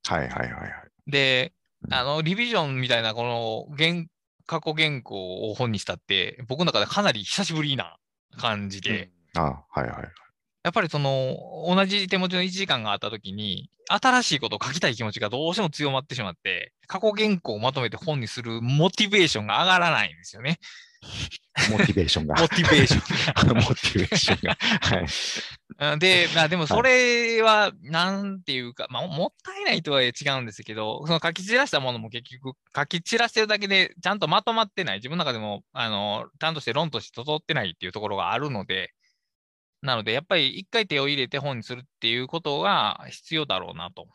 [0.06, 0.70] はいはいはいはい。
[1.06, 1.52] で、
[1.88, 4.04] うんあの、リビジョンみたいな、この原、
[4.46, 7.96] 過去原稿を本にしたって、僕の中でかなり久しぶりな
[8.36, 10.08] 感じで、あはいはい。
[10.68, 11.34] やっぱりその、
[11.66, 20.58] 同じ手持ちの1時間があったときに、新しいことを書きたい気持ちがどうしても強まってしまって、過去原稿をまとめて本にするモチベーションが上がらないんですよね。
[21.70, 22.34] モチベーションが。
[22.38, 24.58] モチベーション モチベーションが。
[24.60, 25.06] はい。
[25.78, 25.96] が。
[25.96, 38.92] で、まあでもそれは、なんていうか、まあもったいないとは違うんですけど、その書き散らしたものも結局、書き散らしてるだけでちゃんとまとまってない、自分の中でも、あの、ちゃんとして論として整ってないっていうところがあるので、
[39.82, 44.08] なので、やっぱり一回手を入れて本にするっていうことが必要だろうなと。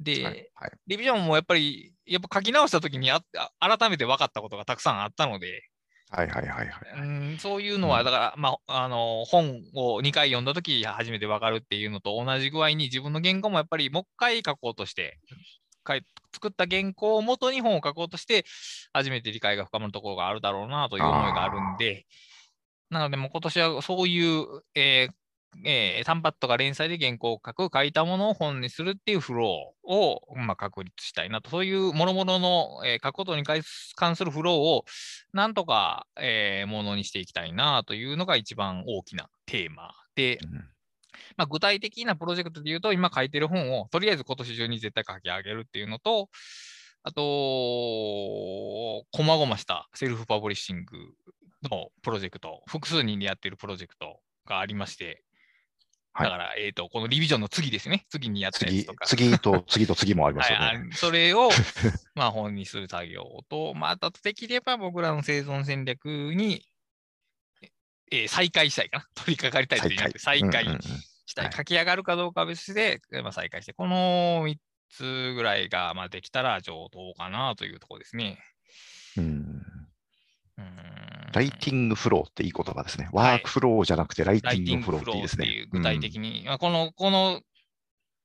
[0.00, 3.20] で、はいはいリビジョンもやっぱり、やっぱ書き直したときにあ
[3.60, 5.62] あ改めて分かったことがたくさんあったので、
[6.10, 7.00] はいはいはいはい。
[7.00, 15.18] うんそういうのは、うんだから、まあ、あの、本を2回読んだとき初めて分かるっていうのと同じ具合に自分の原稿もやっぱりもう一回書こうとして、
[16.32, 18.44] 作った原稿を元に本を書こうとして、
[18.92, 22.06] 初めて理解が深まるところがあるだろうなという思いがあるんで、
[22.90, 25.14] なので、もう今年はそういう、えー
[25.64, 33.62] えー単発とか連載で原稿を書く、書いたものを本にするっていうフローを、まあ、確立したいなと、そういう諸々の、えー書くことに関
[34.16, 34.84] するフローを
[35.32, 40.52] なんとか、えーものにしていきたいなというのが一番大きなテーマで、うん。
[41.36, 46.28] まあ、具体的なプロジェクトで言うと、今書いてる本をとりあえず今年中に絶対書き上げるっていうのと、
[47.02, 50.96] あと、こまごましたセルフパブリッシング
[51.62, 55.22] のプロジェクト、複数人でやってるプロジェクトがありまして、
[56.12, 58.06] はいだから、えっ、と、このリビジョンの次ですね。
[58.08, 61.50] 次にやったやつ次とか。、次と次と次もありますよはい、それを、
[62.16, 66.66] まあ、本にする作業と、まあ、あとできれば僕らの生存戦略に、
[68.10, 69.06] えー再開したいかな。
[69.14, 70.80] 取り掛かりたいというなくて、再開うんうんうん
[71.26, 71.44] したい。
[71.44, 74.56] はい書き上がるかどうかは別で、まあ、再開して、この3
[74.88, 78.38] つぐらいが、まあ、できたら上等かなというところですね。
[79.18, 79.75] うん
[81.32, 83.08] ライティングフローっていい言葉ですね。
[83.12, 85.66] はいワークフローじゃなくてライティングフローっていいですね。
[85.70, 87.42] 具体的に、まあ、この、この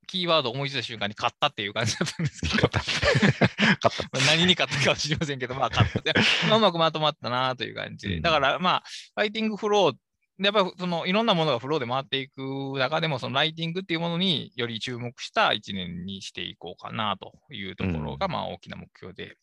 [0.08, 2.70] キーワードを思いついた瞬間に買ったっていう感じだったんですけど、
[4.28, 6.02] 何に買ったかは知りませんけど、まあ買った。
[6.50, 8.16] まあうまくまとまったなという感じで。
[8.16, 8.84] うんだからまあ、
[9.16, 9.96] ライティングフロー、
[10.44, 19.38] やっぱりそのいろんなものがフローで回っていく中でも、そのライティングっていうものにより注目した一年にしていこうかなというところが、まあ大きな目標で。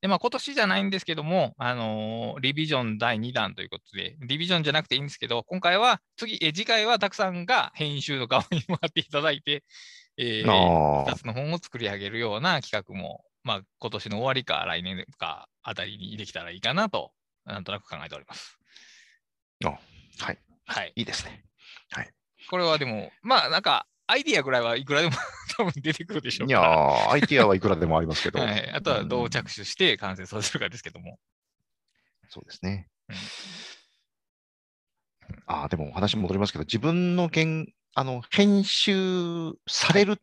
[0.00, 9.64] で、まあ今年じゃないんですけども、あのーリビジョン第2弾ということで、リビジョンじゃなくていいんですけど、今回は、次、え次回はたくさんが編集の側に 回っていただいて、
[10.16, 17.12] えーあ2つの本を作り上げるような企画も、まあ、今年の終わりか来年かあたりにできたらいいかなと、
[17.44, 18.58] なんとなく考えております。
[19.64, 19.78] あ
[20.18, 20.38] はい。
[20.66, 20.92] はい。
[20.96, 21.44] いいですね。
[22.50, 25.12] これはでも、まあ、なんか、アイディアぐらいはいくらでも
[25.56, 26.60] 多分出てくるでしょういや
[27.10, 28.40] アイディアはいくらでもありますけど。
[28.40, 31.18] はい、あとはどううん着手して完成させるかですけども。
[32.30, 33.16] そうですねうん。
[35.46, 40.16] ああ、でもお話戻りますけど、自分の原あの編集されるっ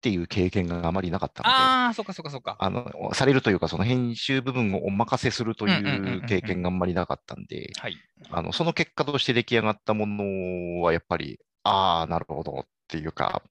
[0.00, 2.56] ていう経験があまりなかったので、ああ、そっかそっかそっか。
[2.58, 7.96] あのされるというか、その編集部分をお任せするとうんうんうんうんうんいう経験があんまりなかったんで、はい。
[8.30, 13.42] あのその結果として出来上がったものはやっぱり、ああ、なるほどっていうか、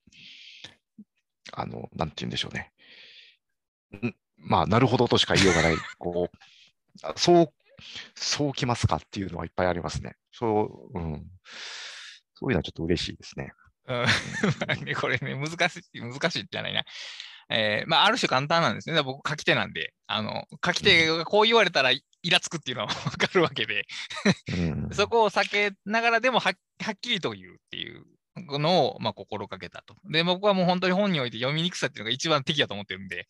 [1.53, 2.71] あの、なんて言うんでしょうね。
[3.95, 6.37] んまあ、なるほどとしか言いようがない、 こう、
[7.03, 7.53] あそう、
[8.15, 10.15] そうきますかっていうのはいっぱいありますね。
[10.31, 11.25] そう、うん。
[12.33, 13.53] そういうのはちょっと嬉しいですね。
[13.87, 14.05] うん
[14.99, 16.83] これね、難しい、難しいじゃないな。
[17.49, 19.01] えーまあ、ある種簡単なんですね。
[19.01, 23.85] 僕、書き手なんで、あの、書き手がこう言われたらイラつくっていうのはわかるわけで、
[24.57, 28.03] うん、 そこを避けながらでもははっきりと言うっていう
[28.59, 29.95] のを、まあ、心がけたと。
[30.05, 33.27] で、僕はもう本当に本において読みにくさっていうのが一番敵だと思ってるんで、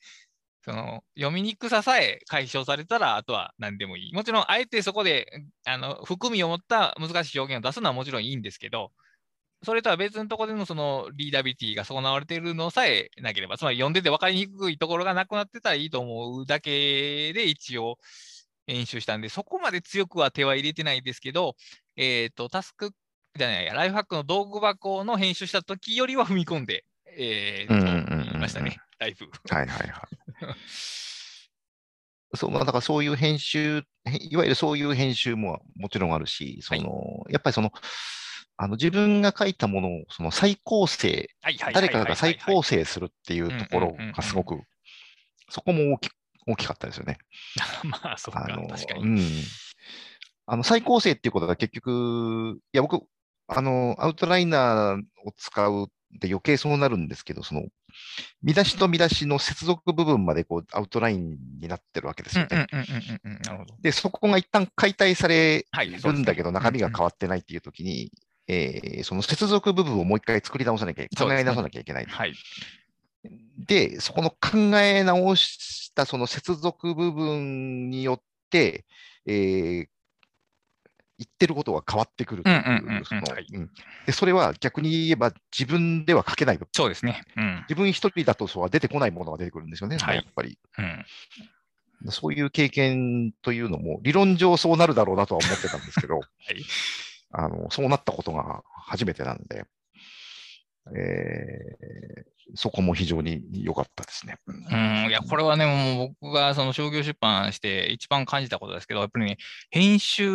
[0.64, 4.14] その読みにくささえ解消されたら、あとは何でもいい。
[4.14, 5.28] もちろん、あえてそこで
[5.66, 8.92] あの含みを持った難しい表現を出すのはもちろんいいんですけど、
[9.64, 17.98] それとは別のところでのそのリーダビリティが損なわれているのさえなければ、つまり読んでて分かりにくいところがなくなってたらいいと思うだけで一応
[18.68, 21.56] 編集したんで、そこまで強くは手は入れてないですけど、
[21.96, 22.92] えっ、と、タスク
[23.38, 29.26] じゃないや、ライフハックの道具箱の編集した時よりは踏み込んで、えー、うんうんうんましたね、だいぶ。
[29.50, 30.56] はいはいはい。
[32.36, 37.72] そう、まあ、だからそういう編集、へいわゆるそういう編集ももちろんあるし、その、やっぱりその、
[38.58, 44.62] あの自分が書いたものをその再構成、はいはいはいはいはい誰かが再構成するっていうところがすごく、
[45.50, 46.10] そこも大き
[46.48, 47.20] 大きかったですよね。
[47.84, 49.02] まあ、そうか、あの確かに。
[49.02, 49.20] うん。
[50.50, 53.06] あの再構成っていうことは結局、いや、僕、
[53.48, 55.88] あの、アウトライナーを使うっ
[56.20, 57.64] て余計そうなるんですけど、その、
[58.42, 62.68] 見出しと見出しの接続部分までこうアウトラインになってるわけですよね。
[63.82, 65.66] で、そこが一旦解体され
[66.14, 68.12] るんだけど、中身が変わってないっていうときに、
[68.48, 72.06] えーその接続部分をもう一回作り直さなきゃ、考え直さなきゃいけない。
[72.06, 72.34] はい。
[73.58, 78.86] で、そこの考え直したその接続部分によって、
[79.26, 79.88] えー
[81.20, 82.44] 言ってることが変わってくる
[84.06, 86.60] でそれは逆に言えば自分では書けない。
[86.72, 87.24] そうですね。
[87.36, 87.66] うん。
[87.70, 90.60] 自分一人だとそうは出てこないものが出てくるんですよね、はいやっぱり。
[90.78, 90.82] う
[92.08, 92.12] ん。
[92.12, 96.20] そういう経験というのも、理論上そうなるだろうなとは思ってたんですけど、
[96.56, 96.64] い
[97.32, 99.66] あのそうなったことが初めてなんで、
[100.96, 104.38] えーそこも非常に良かったですね。
[104.48, 109.38] うん、いや、これはね、もう僕がその商業出版して一番感じたことですけど、やっぱりね、
[109.70, 110.30] 編集っ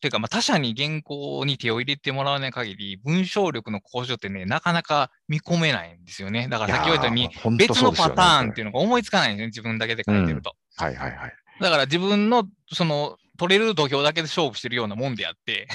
[0.00, 6.48] ていうか、まあ、他社に原稿に手を入れてもらわない限り、文章力の向上ってね、なかなか見込めないんですよね。
[6.48, 10.54] だから先ほど言ったようにいやー、本当別のパターンっていうのが思いつかないんですね、自分だけで書いてると。
[10.76, 11.32] はいはいはい。
[11.60, 15.66] だから自分の、その、取れる土俵だけで勝負してるようなもんであって、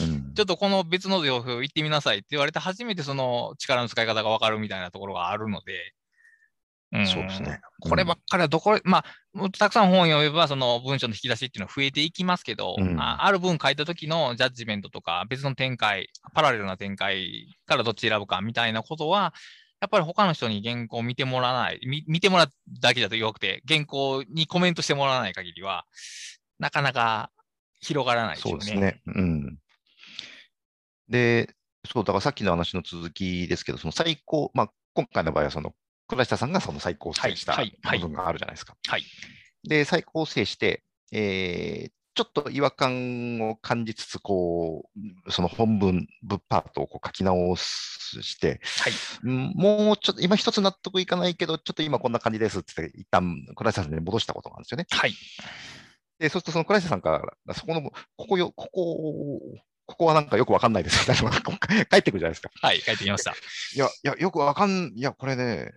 [0.00, 0.34] うん。
[0.34, 5.94] ちょっとこの別の土俵行ってみなさいって言われて、初めてその力の使い方がわかるみたいなところがあるので、
[7.02, 7.06] ん。
[7.06, 7.60] そうですね。
[7.80, 9.04] こればっかりはどこ、ま
[9.34, 13.00] あ、たくさん本を読めば、その文章の引き出しっていうのは増えていきますけど、うん。
[13.00, 19.34] あある文書いた時のジャッジメントとか、別の展開、パラレルな展開からどっち選ぶかみたいなことは、
[19.80, 22.50] やっぱり他の人に原稿を見てもらわない、見見てもらう
[22.80, 25.84] だけだとよくて、原稿にコメントしてもらわない限りは、
[26.58, 27.30] なかなか
[27.80, 28.64] 広がらないですよね。
[28.64, 29.02] そうですね。
[29.06, 29.58] うん。
[31.08, 31.54] で、
[31.90, 35.74] そう、だからさっきの話の続きですけど、その最高、まあ、今回の場合は、その、
[36.08, 38.76] 倉下さんがその最高成したはいはい部分があるじゃないですか。
[38.86, 39.04] はい。
[39.64, 44.88] で、最高成して、えーちょっと違和感を感じつつ、こ
[45.26, 48.92] う、その本文、部パートをこう書き直して、はい。
[49.24, 54.86] うんもうちょっと、今一つ納得いかないけど、ちょっと今こんな感じですって言って、一旦倉下さんに戻したことがあるんですよね。
[54.88, 55.12] はい。
[56.18, 59.40] で、そうするとその倉下さんから、そこの、ここよ、ここ、
[59.86, 61.12] ここはなんかよくわかんないです帰
[61.98, 62.50] ってくるじゃないですか。
[62.60, 62.80] はい。
[62.80, 63.32] 帰ってきました。
[63.74, 65.72] いや、いや、よくわかん、いや、これね、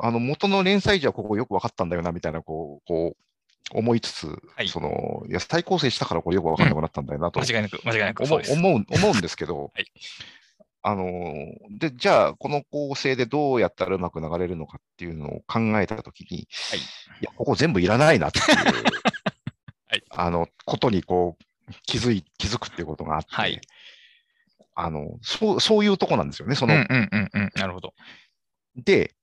[0.00, 8.24] あの、元の連載時はここよくわかったんだよな、みたいな、こう、こう、思いつつ、はいその、いや、再構成したからこれよくわかんなくなったんだよなと、間違いなく、間違いなく。
[8.24, 8.56] 思そう。
[8.56, 9.86] 思う、思うんですけど、はい
[10.86, 11.06] あの、
[11.70, 16.82] で、じゃあ、この構成でどうやったらうまく流れるのかっていうのを考えたときに、はいい
[17.22, 18.44] や、ここ全部いらないなっていう、
[19.94, 23.60] はいあの、ことにこう、気づい、気づくっていうことがあって、はい
[24.76, 26.56] あの、そう、そういうとこなんですよね。
[26.56, 27.50] その、うんうんうんうん。
[27.54, 27.94] なるほど。
[28.76, 29.14] で、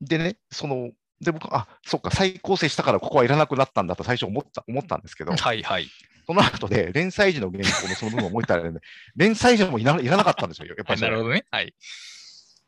[0.00, 0.90] でね、その、
[1.20, 5.86] で、僕、あ、そっか、再構成したからここはいらなくなったんだと最初思った、思ったんですけど、はいはい。
[6.26, 8.80] その後で連載時の原稿のその部分を思いたらね、
[9.14, 11.44] 連載時もいらいらなかったんですよ、やっぱりなるほどね。
[11.50, 11.74] はい。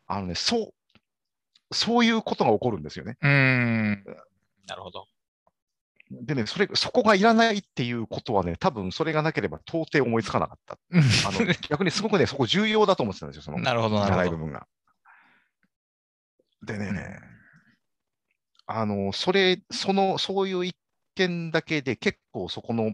[0.05, 0.73] あのね、そ
[1.71, 3.17] う、そういうことが起こるんですよね。
[3.19, 4.03] うーん。
[4.67, 5.07] なるほど。
[6.09, 10.77] でね、それ、そこがいらないっていうことはね、多分それがなければ到底思いつかなかった。
[11.27, 14.31] あの 逆にすごくね、そこ重要だと思ってたんですよ、その、なるほど、なるほど。
[14.31, 14.67] 部分が。
[16.63, 17.19] でね、
[18.65, 20.75] あの、それ、その、そういう一
[21.15, 22.93] 件だけで結構そこの、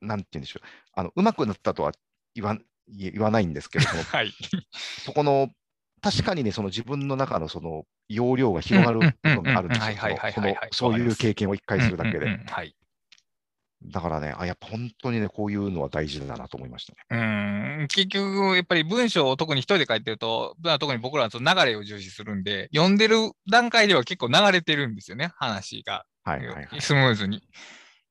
[0.00, 1.92] なんて言うんでしょう、あの、うまくなったとは
[2.34, 2.58] 言わ
[2.88, 4.32] 言言わないんですけど、そ のはい。
[5.04, 5.50] そこの、
[6.04, 9.96] 確かにね、その自分の中のその容量が広がる部分があるんですよ
[10.70, 12.38] そういう経験を一回するだけで。
[13.86, 16.98] だからね、あ、やっぱ本当にね、こういうのは大事だなと思いましたね。
[17.10, 23.16] うーん結局、やっぱり文章を特に一人で書いてると、まあ特に僕らはその流れを重視するんで、読んでる
[23.50, 26.04] 段階では結構流れてるんですよね、話が。
[26.22, 26.80] はいはいはい。
[26.80, 27.42] スムーズに。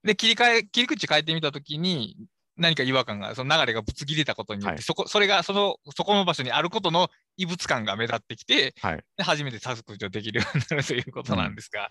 [0.04, 2.18] で、切り替え、切り口変えてみたときに、
[2.58, 11.90] 何か違和感が、その流れがぶつ切れたことによって、はいそこ、それがその、そこの場所にあることの異物感が目立ってきて、はいで初めて削除できるようになるということなんですが、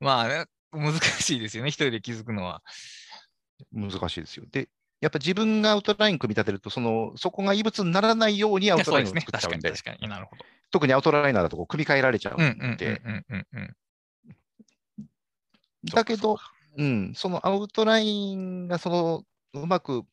[0.00, 2.62] まあ、ね、難しいですよね、一人で気づくのは。
[3.72, 4.46] 難しいですよ。
[4.50, 4.68] で、
[5.00, 10.08] やっぱ自分がアウトライン組み立てると、その、そこが異物にならないようにアウトラインをそうですね、確かに作っちゃうんで、確かに。
[10.08, 10.44] なるほど。
[10.70, 13.66] 特にアウトライナーだとこう組み替えられちゃううんうんんで、うんうんうん
[14.98, 15.08] うん。
[15.84, 16.38] だけど、
[16.76, 19.22] うん、そのアウトラインがその
[19.54, 20.04] うまく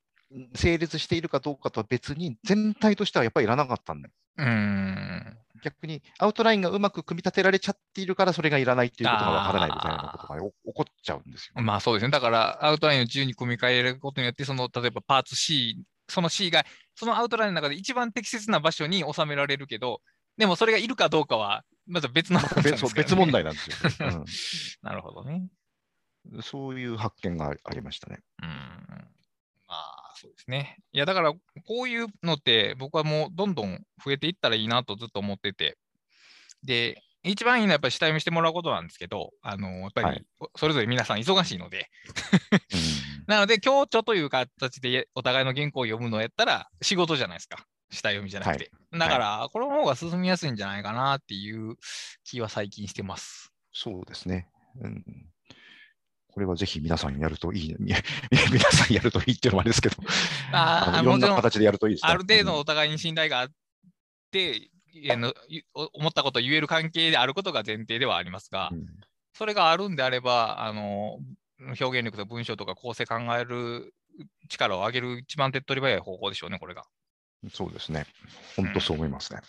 [0.55, 4.13] 成立しているかどうかとは別に、全体としてはやっぱりいらなかったんだよ。
[4.37, 5.37] うーん。
[5.63, 11.61] 逆にアウトラインがうまく組み立てられちゃっているから、それがいらないっていうことがわからないみたいなことがお起こっちゃうんですよ。
[11.61, 12.11] まあそうですね。
[12.11, 16.65] だから、アウトラインを自由に組み替えることによって、その、例えばパーツ C、その C が、
[16.95, 20.01] そのアウトラインの中で一番適切な場所に収められるけど、
[20.37, 24.25] でもそれがいるかどうかは、また別の問題なんですね別問題なんですよ、
[24.81, 25.33] なるほどね。
[25.33, 25.51] うん
[26.41, 28.19] そういう発見がありましたね。
[28.43, 29.07] うん。
[30.21, 30.77] まあ、そうですね。
[30.93, 31.39] いや、だから、こ
[31.83, 35.77] ういうのって、僕はもうどんどん増えていったらいいなとずっと思ってて、
[36.63, 40.25] で、一番いいのはやっぱり下読みしてもらうことなんですけど、あの、やっぱり、はい
[40.55, 41.89] それぞれ皆さん忙しいので、
[42.73, 47.65] うん なので、強調という形でお互いの原稿を読むのやったら仕事じゃないですか。
[47.91, 48.71] 下読みじゃなくて。
[48.91, 51.75] だから、この方が進みやすいんじゃないかなっていう
[52.23, 53.53] 気は最近してます。
[53.71, 54.49] そうですね。
[54.81, 55.30] うん
[56.31, 57.93] これはぜひ皆さんやるといい、み
[58.51, 59.95] 皆さんやるといいっていうのもあれですけど、
[60.53, 62.11] ああのいろんな形でやるといいですね。
[62.11, 63.51] ある程度うんお互いに信頼があっ
[64.31, 64.69] て、
[65.11, 65.63] あのゆ
[65.93, 68.85] 思ったことを言える関係であることが前提ではありますが、うん
[69.33, 71.17] それがあるんであれば、あの
[71.79, 73.93] 表現力と文章とか構成考える
[74.49, 76.83] 力を上げる一番手っ取り早い方法でしょうね、これが。
[77.51, 78.05] そうですね。
[78.55, 79.39] 本当そう思いますね。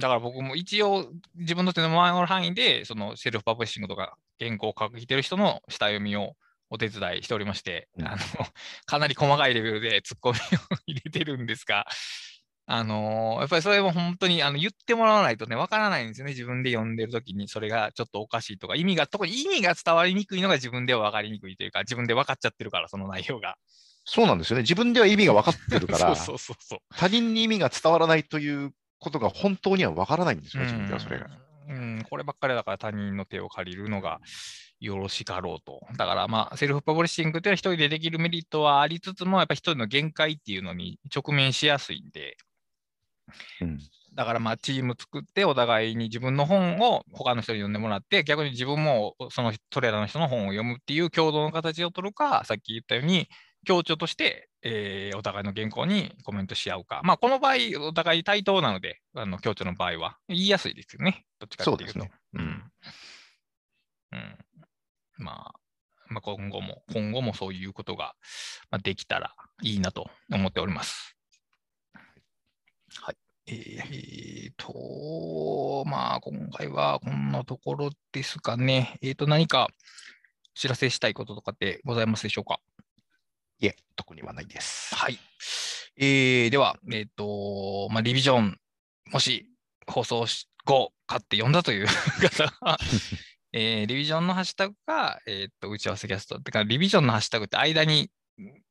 [0.00, 6.34] だから僕も一応自分の手の回る範囲で、そのセルフパブリッシングとか原稿を書いてる人の下読みを
[6.70, 8.16] お手伝いしておりまして、うんあの
[8.86, 11.86] かなり細かいレベルで突っ込みを入れてるんですが、
[12.68, 16.32] あのやっぱりそれも本当にあの言ってもらわないとね、わからないんですよね。
[16.32, 23.56] 自分で読んでるときにそれがちょっとおかしいとか、意味が、特に意味が伝わりにくいのが自分では分かりにくいというか、自分で分かっちゃってるから、その内容が。
[24.04, 24.62] そうなんですよね。
[24.62, 26.78] 自分では意味が分かってるか そうら、そうそうそう。
[26.96, 31.26] 他人に意味が伝わらないということが本当には分からないんですよ、自分ではそれが。
[31.26, 31.32] うん、
[31.68, 34.20] うんこればっかりだから他人の手を借りるのが
[34.80, 35.80] よろしかろうと。
[35.96, 42.36] だからまあ、セルフパブリッシングというのは一人でできるメリットはありつつも、やっぱり一人の限界っていうのに直面しやすいんで、
[43.60, 43.78] うん。
[44.14, 53.28] だからまあ、チーム作ってお互いに自分の本を他の人に読んでもらって、逆に自分もそのトレーラーの人の本を読むっていう共同の形を取るか、さっき言ったように、
[53.66, 57.00] 強調として、えーお互いの原稿にコメントし合うか。
[57.04, 57.54] まあ、この場合、
[57.86, 61.26] お互い対等なので、あの強調の場合は言いやすいですよね。
[61.38, 61.92] どっちかっていうと。
[61.92, 62.72] そうですねうん。
[64.12, 64.38] うん。
[65.18, 65.60] まあ、
[66.08, 68.14] まあ、今後も、今後もそういうことが
[68.70, 71.16] まあできたらいいなと思っております。
[73.02, 73.16] はい。
[73.48, 78.98] えーと、まあ、今回はこんなところですかね。
[79.02, 79.68] えーと、何か
[80.54, 82.60] お知らせしたいこととかってございますでしょうか？
[83.60, 84.94] いえ、特にはないです。
[84.94, 85.18] はい。
[85.96, 88.58] えーでは、えっ、と、まあ、リビジョン、
[89.12, 89.48] もし
[89.86, 91.86] 放送し後、買って読んだという
[92.20, 92.78] 方は、
[93.52, 96.40] えーリビジョンのハッシュタグが、えっ、と、打ち合わせキャスト。
[96.40, 98.10] てか、リビジョンのハッシュタグって間に、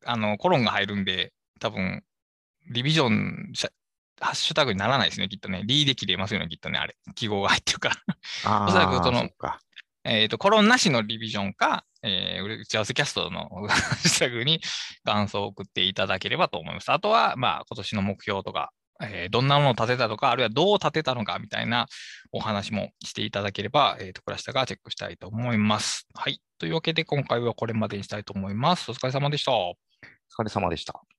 [0.06, 2.04] あの、コロンが入るんで、多分、
[2.70, 3.54] リビジョン
[4.22, 5.64] ハッシュタグにならないですね、きっとね。
[5.66, 6.96] リーで切れますよね、きっとね、あれ。
[7.16, 7.96] 記号が入ってるから。
[8.46, 9.30] あおそらくその
[10.04, 14.62] えっ、と、コロンなしのリビジョンか、えー打ち合わせキャストのハッシュタグに
[15.04, 16.92] 感想を送っていただければと思います。
[16.92, 18.72] あとは、まあ、今年の目標とか、
[19.02, 21.88] えーどんなものを立てたとか、あるいはどう立てたのかみたいな
[22.32, 26.08] お話もしていただければ、えっ、と、倉下がチェックしたいと思います。
[26.14, 26.40] はい。
[26.60, 28.92] というわけで、今回はこれまでにしたいと思います。
[28.92, 29.54] お疲れ様でした。
[29.54, 29.76] お
[30.40, 31.15] 疲れ様でした。